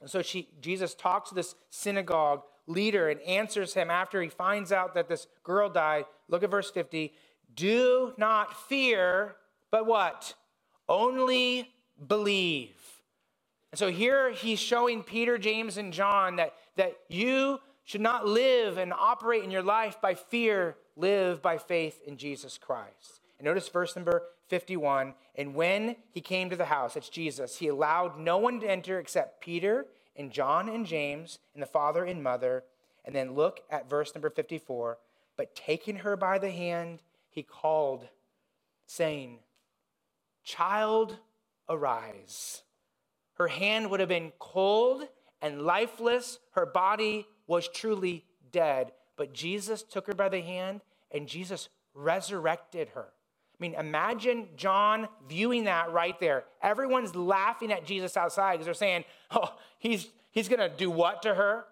[0.02, 4.72] And so she, Jesus talks to this synagogue leader and answers him after he finds
[4.72, 6.06] out that this girl died.
[6.28, 7.14] Look at verse 50.
[7.56, 9.36] Do not fear,
[9.72, 10.34] but what?
[10.90, 11.70] Only
[12.08, 12.76] believe.
[13.72, 18.78] And so here he's showing Peter, James, and John that, that you should not live
[18.78, 23.23] and operate in your life by fear, live by faith in Jesus Christ.
[23.44, 28.18] Notice verse number 51 And when he came to the house, it's Jesus, he allowed
[28.18, 29.86] no one to enter except Peter
[30.16, 32.64] and John and James and the father and mother.
[33.04, 34.98] And then look at verse number 54
[35.36, 38.08] But taking her by the hand, he called,
[38.86, 39.40] saying,
[40.46, 41.18] Child,
[41.68, 42.64] arise.
[43.34, 45.08] Her hand would have been cold
[45.42, 46.40] and lifeless.
[46.52, 48.94] Her body was truly dead.
[49.18, 50.82] But Jesus took her by the hand
[51.12, 53.10] and Jesus resurrected her.
[53.60, 56.46] I mean, imagine John viewing that right there.
[56.62, 61.22] Everyone's laughing at Jesus outside because they're saying, Oh, he's, he's going to do what
[61.24, 61.66] to her?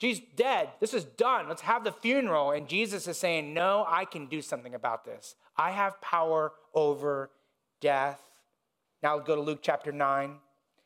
[0.00, 0.70] She's dead.
[0.80, 1.48] This is done.
[1.48, 2.52] Let's have the funeral.
[2.52, 5.34] And Jesus is saying, No, I can do something about this.
[5.56, 7.30] I have power over
[7.80, 8.20] death
[9.02, 10.36] Now go to Luke chapter 9,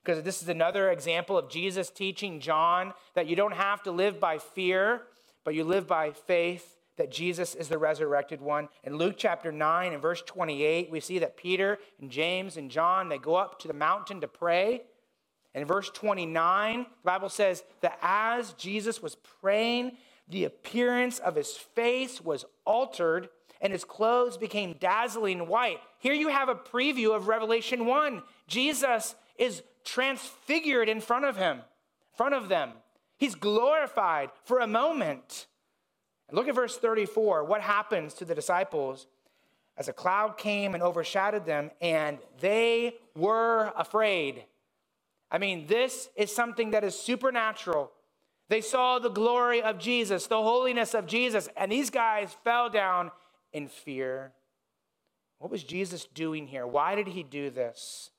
[0.02, 4.20] because this is another example of Jesus teaching John that you don't have to live
[4.20, 5.02] by fear,
[5.44, 8.68] but you live by faith that Jesus is the resurrected one.
[8.84, 13.08] In Luke chapter 9 and verse 28, we see that Peter and James and John,
[13.08, 14.82] they go up to the mountain to pray.
[15.54, 19.92] And in verse 29, the Bible says that as Jesus was praying,
[20.28, 23.28] the appearance of his face was altered
[23.60, 25.78] and his clothes became dazzling white.
[25.98, 28.22] Here you have a preview of Revelation 1.
[28.46, 32.72] Jesus is transfigured in front of him, in front of them.
[33.16, 35.46] He's glorified for a moment.
[36.32, 37.44] Look at verse 34.
[37.44, 39.06] What happens to the disciples
[39.76, 44.44] as a cloud came and overshadowed them, and they were afraid?
[45.30, 47.90] I mean, this is something that is supernatural.
[48.48, 53.10] They saw the glory of Jesus, the holiness of Jesus, and these guys fell down
[53.52, 54.32] in fear.
[55.38, 56.66] What was Jesus doing here?
[56.66, 58.10] Why did he do this?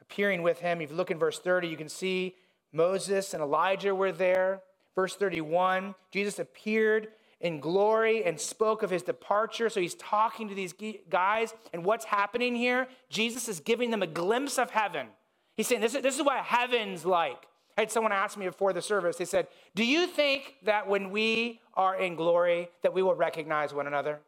[0.00, 2.36] Appearing with him, if you look in verse 30, you can see
[2.72, 4.60] Moses and Elijah were there.
[4.96, 7.08] Verse 31, Jesus appeared
[7.40, 9.68] in glory and spoke of his departure.
[9.68, 10.74] So he's talking to these
[11.08, 12.88] guys, and what's happening here?
[13.10, 15.08] Jesus is giving them a glimpse of heaven.
[15.54, 17.44] He's saying, This is, this is what heaven's like.
[17.76, 21.10] I had someone ask me before the service, they said, Do you think that when
[21.10, 24.18] we are in glory, that we will recognize one another?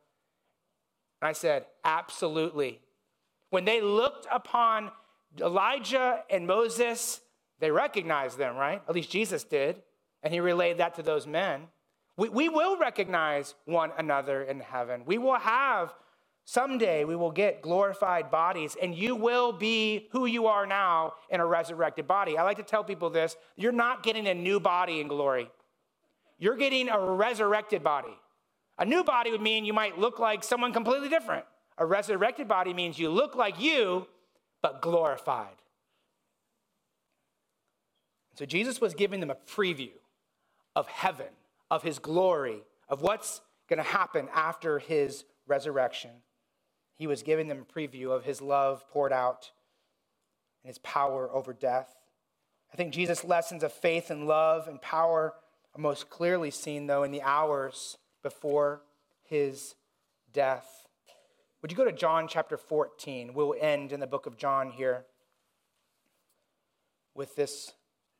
[1.23, 2.81] And I said, Absolutely.
[3.51, 4.91] When they looked upon
[5.41, 7.21] Elijah and Moses,
[7.59, 8.83] they recognized them, right?
[8.87, 9.83] At least Jesus did.
[10.23, 11.63] And he relayed that to those men.
[12.17, 15.03] We, we will recognize one another in heaven.
[15.07, 15.95] We will have
[16.51, 21.41] Someday we will get glorified bodies, and you will be who you are now in
[21.41, 22.39] a resurrected body.
[22.39, 25.51] I like to tell people this you're not getting a new body in glory,
[26.39, 28.17] you're getting a resurrected body.
[28.79, 31.45] A new body would mean you might look like someone completely different.
[31.77, 34.07] A resurrected body means you look like you,
[34.63, 35.57] but glorified.
[38.37, 39.91] So Jesus was giving them a preview
[40.79, 41.27] of heaven,
[41.73, 46.11] of his glory, of what's going to happen after his resurrection.
[46.95, 49.51] He was giving them a preview of his love poured out
[50.63, 51.97] and his power over death.
[52.73, 55.35] I think Jesus' lessons of faith and love and power
[55.75, 58.83] are most clearly seen, though, in the hours before
[59.25, 59.75] his
[60.33, 60.87] death.
[61.61, 63.35] Would you go to John chapter 14?
[63.35, 65.07] We'll end in the book of John here
[67.17, 67.73] with this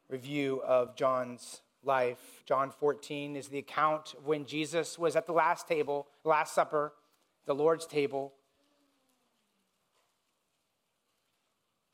[0.09, 2.45] review of John's life.
[2.47, 6.93] John 14 is the account of when Jesus was at the last table, Last Supper,
[7.47, 8.35] the Lord's table.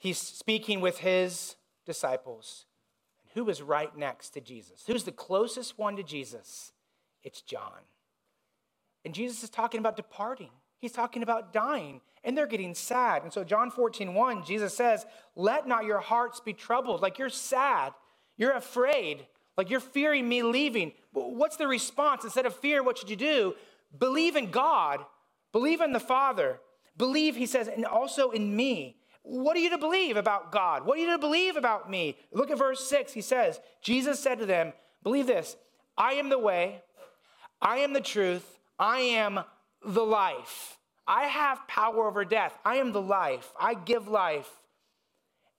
[0.05, 2.67] he's speaking with his disciples.
[3.23, 4.85] And who is right next to Jesus?
[4.87, 6.73] Who's the closest one to Jesus?
[7.23, 7.81] It's John.
[9.05, 10.51] And Jesus is talking about departing.
[10.79, 13.23] He's talking about dying, and they're getting sad.
[13.23, 17.01] And so, John 14, 1, Jesus says, Let not your hearts be troubled.
[17.01, 17.95] Like you're sad,
[18.37, 19.27] you're afraid,
[19.57, 20.93] like you're fearing me leaving.
[21.13, 22.25] What's the response?
[22.25, 23.55] Instead of fear, what should you do?
[23.99, 25.05] Believe in God,
[25.53, 26.61] believe in the Father,
[26.97, 28.97] believe, he says, and also in me.
[29.23, 30.85] What are you to believe about God?
[30.85, 32.19] What are you to believe about me?
[32.33, 33.13] Look at verse 6.
[33.13, 35.57] He says, Jesus said to them, Believe this
[35.97, 36.83] I am the way,
[37.63, 39.41] I am the truth, I am
[39.85, 40.79] the life.
[41.07, 42.59] I have power over death.
[42.65, 43.53] I am the life.
[43.61, 44.51] I give life.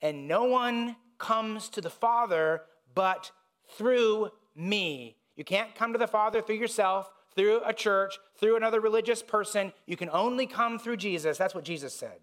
[0.01, 2.63] And no one comes to the Father
[2.95, 3.31] but
[3.77, 5.17] through me.
[5.35, 9.73] You can't come to the Father through yourself, through a church, through another religious person.
[9.85, 11.37] You can only come through Jesus.
[11.37, 12.19] That's what Jesus said.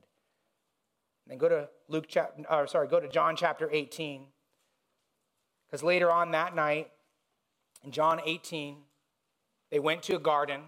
[1.31, 4.27] And go to Luke chapter, or sorry, go to John chapter 18.
[5.67, 6.91] Because later on that night,
[7.85, 8.77] in John 18,
[9.71, 10.61] they went to a garden,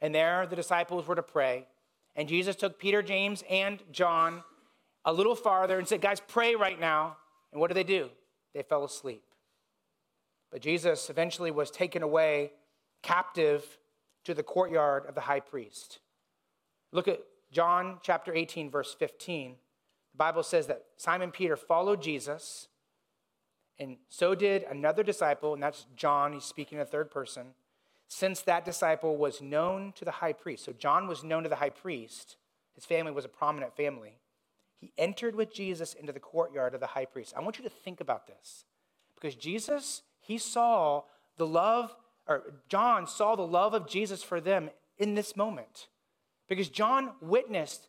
[0.00, 1.66] and there the disciples were to pray.
[2.16, 4.42] And Jesus took Peter, James, and John
[5.04, 7.16] a little farther and said, Guys, pray right now.
[7.52, 8.10] And what did they do?
[8.54, 9.22] They fell asleep.
[10.50, 12.52] But Jesus eventually was taken away
[13.02, 13.78] captive
[14.24, 16.00] to the courtyard of the high priest.
[16.92, 17.20] Look at
[17.52, 19.56] John chapter 18, verse 15.
[20.12, 22.68] The Bible says that Simon Peter followed Jesus,
[23.78, 26.32] and so did another disciple, and that's John.
[26.32, 27.54] He's speaking in a third person.
[28.08, 31.56] Since that disciple was known to the high priest, so John was known to the
[31.56, 32.36] high priest,
[32.74, 34.18] his family was a prominent family.
[34.78, 37.34] He entered with Jesus into the courtyard of the high priest.
[37.36, 38.64] I want you to think about this
[39.14, 41.02] because Jesus, he saw
[41.38, 41.96] the love,
[42.28, 45.88] or John saw the love of Jesus for them in this moment.
[46.48, 47.88] Because John witnessed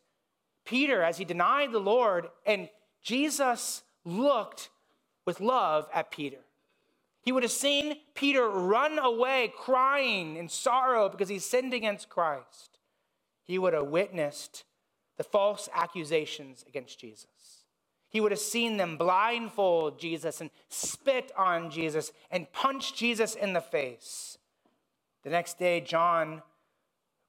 [0.64, 2.68] Peter as he denied the Lord, and
[3.00, 4.70] Jesus looked
[5.24, 6.38] with love at Peter.
[7.20, 12.80] He would have seen Peter run away crying in sorrow because he sinned against Christ.
[13.44, 14.64] He would have witnessed
[15.16, 17.61] the false accusations against Jesus.
[18.12, 23.54] He would have seen them blindfold Jesus and spit on Jesus and punch Jesus in
[23.54, 24.36] the face.
[25.24, 26.42] The next day, John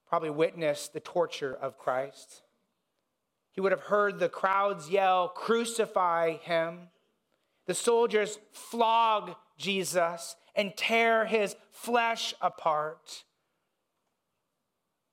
[0.06, 2.42] probably witnessed the torture of Christ.
[3.50, 6.88] He would have heard the crowds yell, Crucify him.
[7.64, 13.24] The soldiers flog Jesus and tear his flesh apart.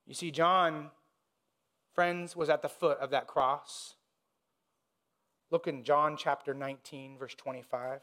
[0.05, 0.89] You see, John,
[1.93, 3.95] friends, was at the foot of that cross.
[5.51, 7.99] Look in John chapter 19, verse 25.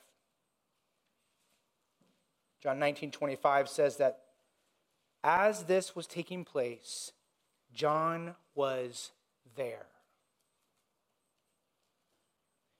[2.62, 4.20] John 19, 25 says that
[5.24, 7.12] as this was taking place,
[7.72, 9.12] John was
[9.56, 9.86] there.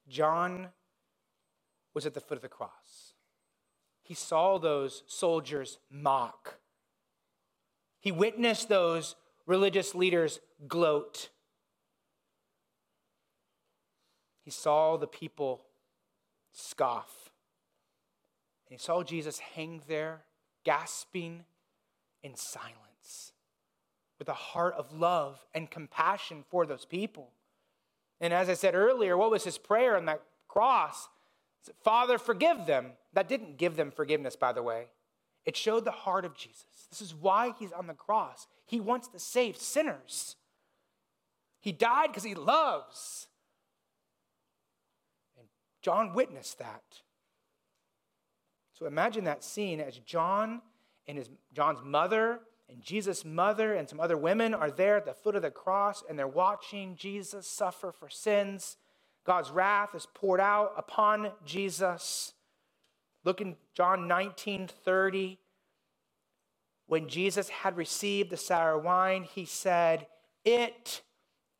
[0.08, 0.68] John
[1.94, 3.14] was at the foot of the cross.
[4.02, 6.58] He saw those soldiers mock.
[8.00, 9.16] He witnessed those
[9.46, 11.28] religious leaders gloat.
[14.48, 15.60] He saw the people
[16.52, 17.28] scoff.
[18.66, 20.22] And he saw Jesus hang there,
[20.64, 21.44] gasping
[22.22, 23.34] in silence,
[24.18, 27.28] with a heart of love and compassion for those people.
[28.22, 31.10] And as I said earlier, what was his prayer on that cross?
[31.84, 32.92] Father, forgive them.
[33.12, 34.86] That didn't give them forgiveness, by the way.
[35.44, 36.86] It showed the heart of Jesus.
[36.88, 38.46] This is why he's on the cross.
[38.64, 40.36] He wants to save sinners.
[41.60, 43.27] He died because he loves.
[45.82, 46.82] John witnessed that.
[48.72, 50.62] So imagine that scene as John
[51.06, 55.14] and his John's mother and Jesus' mother and some other women are there at the
[55.14, 58.76] foot of the cross and they're watching Jesus suffer for sins.
[59.24, 62.34] God's wrath is poured out upon Jesus.
[63.24, 65.38] Look in John 19 30.
[66.86, 70.06] When Jesus had received the sour wine, he said,
[70.44, 71.02] It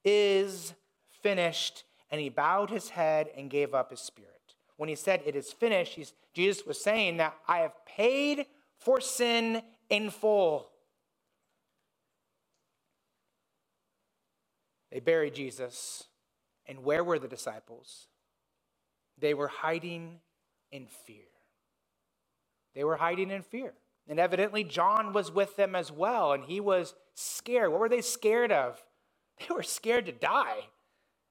[0.05, 0.75] is
[1.23, 1.85] finished.
[2.11, 4.33] And he bowed his head and gave up his spirit.
[4.77, 5.99] When he said, It is finished,
[6.35, 8.47] Jesus was saying that I have paid
[8.79, 10.71] for sin in full.
[14.91, 16.05] They buried Jesus.
[16.67, 18.09] And where were the disciples?
[19.19, 20.21] They were hiding
[20.71, 21.25] in fear.
[22.75, 23.73] They were hiding in fear.
[24.09, 27.71] And evidently, John was with them as well, and he was scared.
[27.71, 28.83] What were they scared of?
[29.39, 30.65] They were scared to die.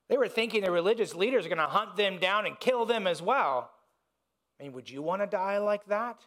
[0.10, 3.08] They were thinking the religious leaders are going to hunt them down and kill them
[3.08, 3.72] as well.
[4.60, 6.22] I mean, would you want to die like that?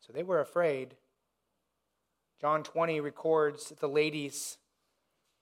[0.00, 0.94] So they were afraid.
[2.40, 4.58] John 20 records that the ladies,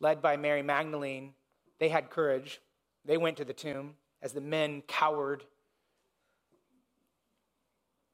[0.00, 1.34] led by Mary Magdalene,
[1.80, 2.60] they had courage.
[3.04, 5.44] They went to the tomb as the men cowered.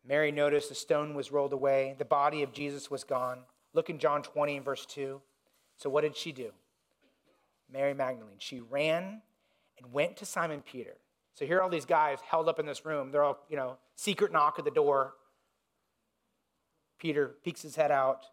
[0.05, 3.41] Mary noticed the stone was rolled away, the body of Jesus was gone.
[3.75, 5.21] Look in John 20 and verse 2.
[5.77, 6.51] So, what did she do?
[7.73, 8.37] Mary Magdalene.
[8.39, 9.23] She ran
[9.79, 10.97] and went to Simon Peter.
[11.35, 13.13] So, here are all these guys held up in this room.
[13.13, 15.15] They're all, you know, secret knock at the door.
[16.99, 18.27] Peter peeks his head out.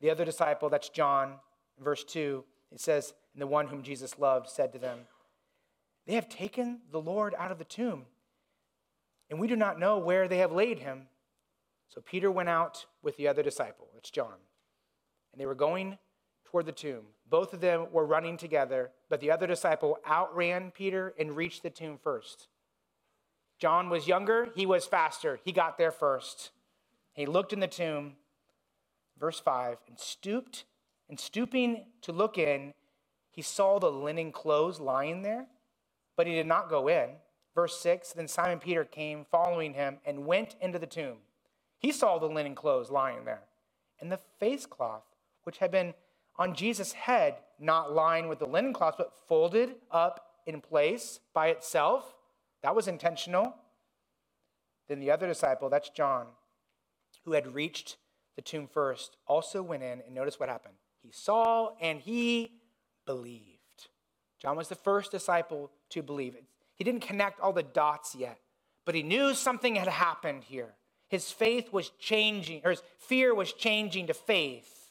[0.00, 1.34] The other disciple, that's John,
[1.82, 5.00] verse 2, it says, And the one whom Jesus loved said to them,
[6.06, 8.04] They have taken the Lord out of the tomb,
[9.30, 11.08] and we do not know where they have laid him.
[11.88, 14.34] So Peter went out with the other disciple, that's John,
[15.32, 15.98] and they were going
[16.44, 17.04] toward the tomb.
[17.28, 21.70] Both of them were running together, but the other disciple outran Peter and reached the
[21.70, 22.48] tomb first.
[23.58, 25.40] John was younger, he was faster.
[25.44, 26.50] He got there first.
[27.14, 28.16] He looked in the tomb,
[29.18, 30.64] verse 5, and stooped,
[31.08, 32.74] and stooping to look in,
[33.30, 35.46] he saw the linen clothes lying there,
[36.16, 37.10] but he did not go in.
[37.54, 41.18] Verse 6 Then Simon Peter came following him and went into the tomb.
[41.78, 43.42] He saw the linen clothes lying there,
[44.00, 45.04] and the face cloth,
[45.44, 45.92] which had been
[46.38, 51.48] on Jesus' head, not lying with the linen cloth, but folded up in place by
[51.48, 52.14] itself.
[52.62, 53.54] That was intentional.
[54.88, 56.26] Then the other disciple, that's John,
[57.24, 57.96] who had reached
[58.36, 60.74] the tomb first, also went in and notice what happened.
[61.02, 62.52] He saw and he
[63.06, 63.56] believed.
[64.38, 66.36] John was the first disciple to believe.
[66.74, 68.38] He didn't connect all the dots yet,
[68.84, 70.74] but he knew something had happened here.
[71.08, 74.85] His faith was changing, or his fear was changing to faith.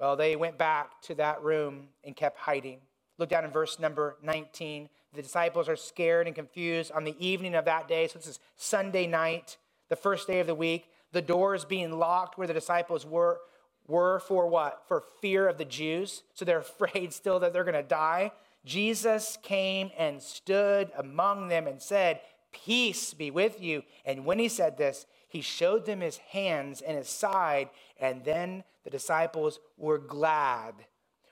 [0.00, 2.78] Well, they went back to that room and kept hiding.
[3.18, 4.88] Look down in verse number 19.
[5.14, 8.08] The disciples are scared and confused on the evening of that day.
[8.08, 9.56] So this is Sunday night,
[9.88, 13.40] the first day of the week the doors being locked where the disciples were,
[13.86, 14.82] were for what?
[14.86, 16.24] For fear of the Jews.
[16.34, 18.32] So they're afraid still that they're going to die.
[18.66, 22.20] Jesus came and stood among them and said,
[22.52, 23.82] Peace be with you.
[24.04, 27.70] And when he said this, he showed them his hands and his side.
[27.98, 30.74] And then the disciples were glad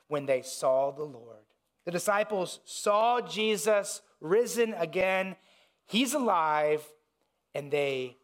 [0.09, 1.44] when they saw the Lord.
[1.84, 5.36] The disciples saw Jesus risen again.
[5.86, 6.82] He's alive,
[7.55, 8.16] and they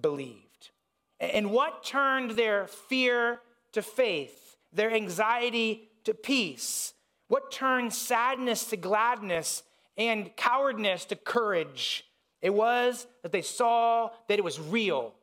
[0.00, 0.70] believed.
[1.18, 3.40] And what turned their fear
[3.72, 6.92] to faith, their anxiety to peace?
[7.28, 9.62] What turned sadness to gladness
[9.96, 12.04] and cowardness to courage?
[12.42, 15.14] It was that they saw that it was real.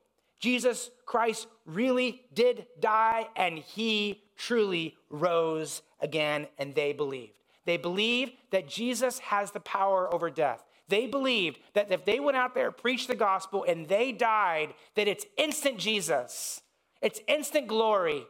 [0.44, 7.32] Jesus Christ really did die, and he truly rose again, and they believed.
[7.64, 10.62] They believed that Jesus has the power over death.
[10.90, 15.08] They believed that if they went out there, preached the gospel, and they died, that
[15.08, 16.62] it's instant Jesus.
[17.02, 18.26] It's instant glory.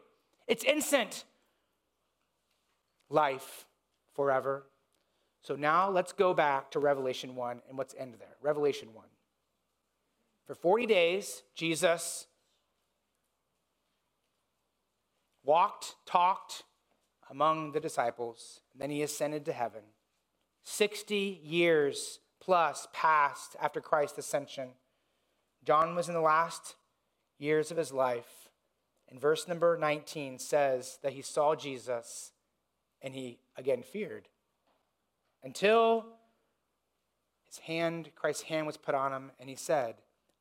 [0.47, 1.23] It's instant
[3.09, 3.65] life
[4.13, 4.67] forever.
[5.41, 8.35] So now let's go back to Revelation 1 and what's end there.
[8.39, 9.03] Revelation 1.
[10.45, 12.27] For 40 days, Jesus
[15.43, 16.63] walked, talked
[17.29, 19.81] among the disciples, and then he ascended to heaven.
[20.63, 24.69] 60 years plus passed after Christ's ascension.
[25.63, 26.75] John was in the last
[27.37, 28.49] years of his life.
[29.09, 32.31] And verse number 19 says that he saw Jesus
[33.01, 34.27] and he again feared
[35.43, 36.05] until
[37.45, 39.95] his hand, Christ's hand was put on him, and he said,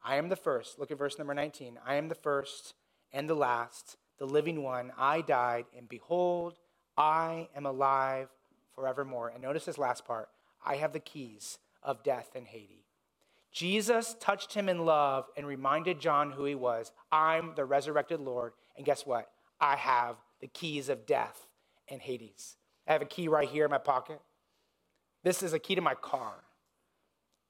[0.05, 0.79] I am the first.
[0.79, 1.79] Look at verse number 19.
[1.87, 2.75] I am the first
[3.13, 4.93] and the last, the living one.
[4.99, 6.55] I died, and behold,
[6.97, 8.29] I am alive
[8.75, 9.29] forevermore.
[9.29, 10.29] And notice this last part
[10.65, 12.79] I have the keys of death and Hades.
[13.53, 16.91] Jesus touched him in love and reminded John who he was.
[17.11, 18.55] I'm the resurrected Lord.
[18.77, 19.31] And guess what?
[19.61, 21.47] I have the keys of death
[21.89, 22.57] and Hades.
[22.89, 24.21] I have a key right here in my pocket.
[25.23, 26.35] This is a key to my car.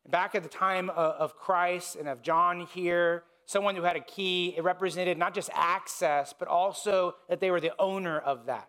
[0.09, 4.55] Back at the time of Christ and of John here, someone who had a key,
[4.57, 8.69] it represented not just access, but also that they were the owner of that.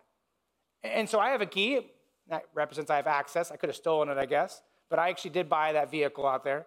[0.83, 1.87] And so I have a key
[2.29, 3.51] that represents I have access.
[3.51, 6.43] I could have stolen it, I guess, but I actually did buy that vehicle out
[6.43, 6.65] there.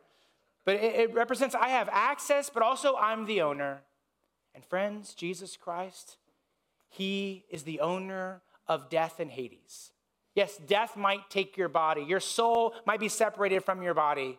[0.64, 3.82] But it, it represents I have access, but also I'm the owner.
[4.54, 6.16] And friends, Jesus Christ,
[6.88, 9.92] He is the owner of death and Hades.
[10.34, 14.38] Yes, death might take your body, your soul might be separated from your body,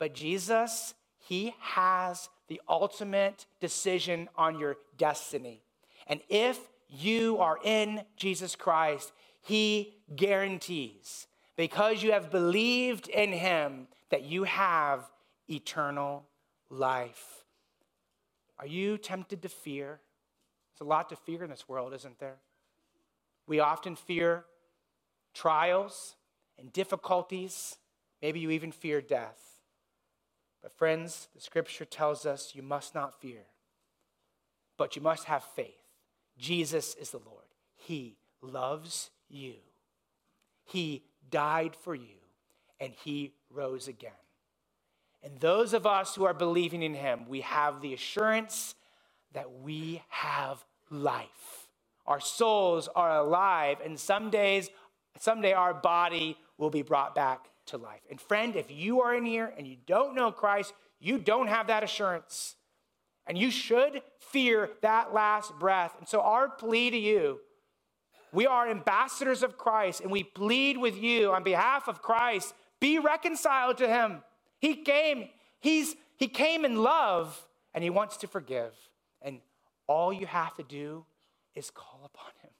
[0.00, 5.62] but Jesus, He has the ultimate decision on your destiny.
[6.08, 13.86] And if you are in Jesus Christ, He guarantees, because you have believed in Him,
[14.08, 15.08] that you have
[15.48, 16.24] eternal
[16.70, 17.44] life.
[18.58, 20.00] Are you tempted to fear?
[20.72, 22.38] There's a lot to fear in this world, isn't there?
[23.46, 24.44] We often fear
[25.34, 26.16] trials
[26.58, 27.76] and difficulties.
[28.22, 29.49] Maybe you even fear death.
[30.62, 33.42] But, friends, the scripture tells us you must not fear,
[34.76, 35.74] but you must have faith.
[36.38, 37.44] Jesus is the Lord.
[37.76, 39.54] He loves you,
[40.64, 42.18] He died for you,
[42.78, 44.12] and He rose again.
[45.22, 48.74] And those of us who are believing in Him, we have the assurance
[49.32, 51.68] that we have life.
[52.06, 54.70] Our souls are alive, and some days,
[55.18, 58.00] someday our body will be brought back to life.
[58.10, 61.68] And friend, if you are in here and you don't know Christ, you don't have
[61.68, 62.56] that assurance.
[63.26, 65.94] And you should fear that last breath.
[65.98, 67.40] And so, our plea to you
[68.32, 72.98] we are ambassadors of Christ, and we plead with you on behalf of Christ be
[72.98, 74.22] reconciled to him.
[74.60, 75.28] He came,
[75.60, 78.72] he's, he came in love, and he wants to forgive.
[79.20, 79.40] And
[79.86, 81.04] all you have to do
[81.54, 82.50] is call upon him.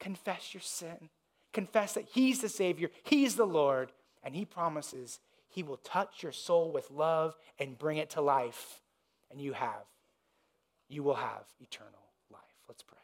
[0.00, 1.10] Confess your sin.
[1.52, 3.92] Confess that he's the Savior, he's the Lord,
[4.24, 8.80] and he promises he will touch your soul with love and bring it to life.
[9.30, 9.84] And you have
[10.88, 12.40] you will have eternal life.
[12.68, 13.03] Let's pray.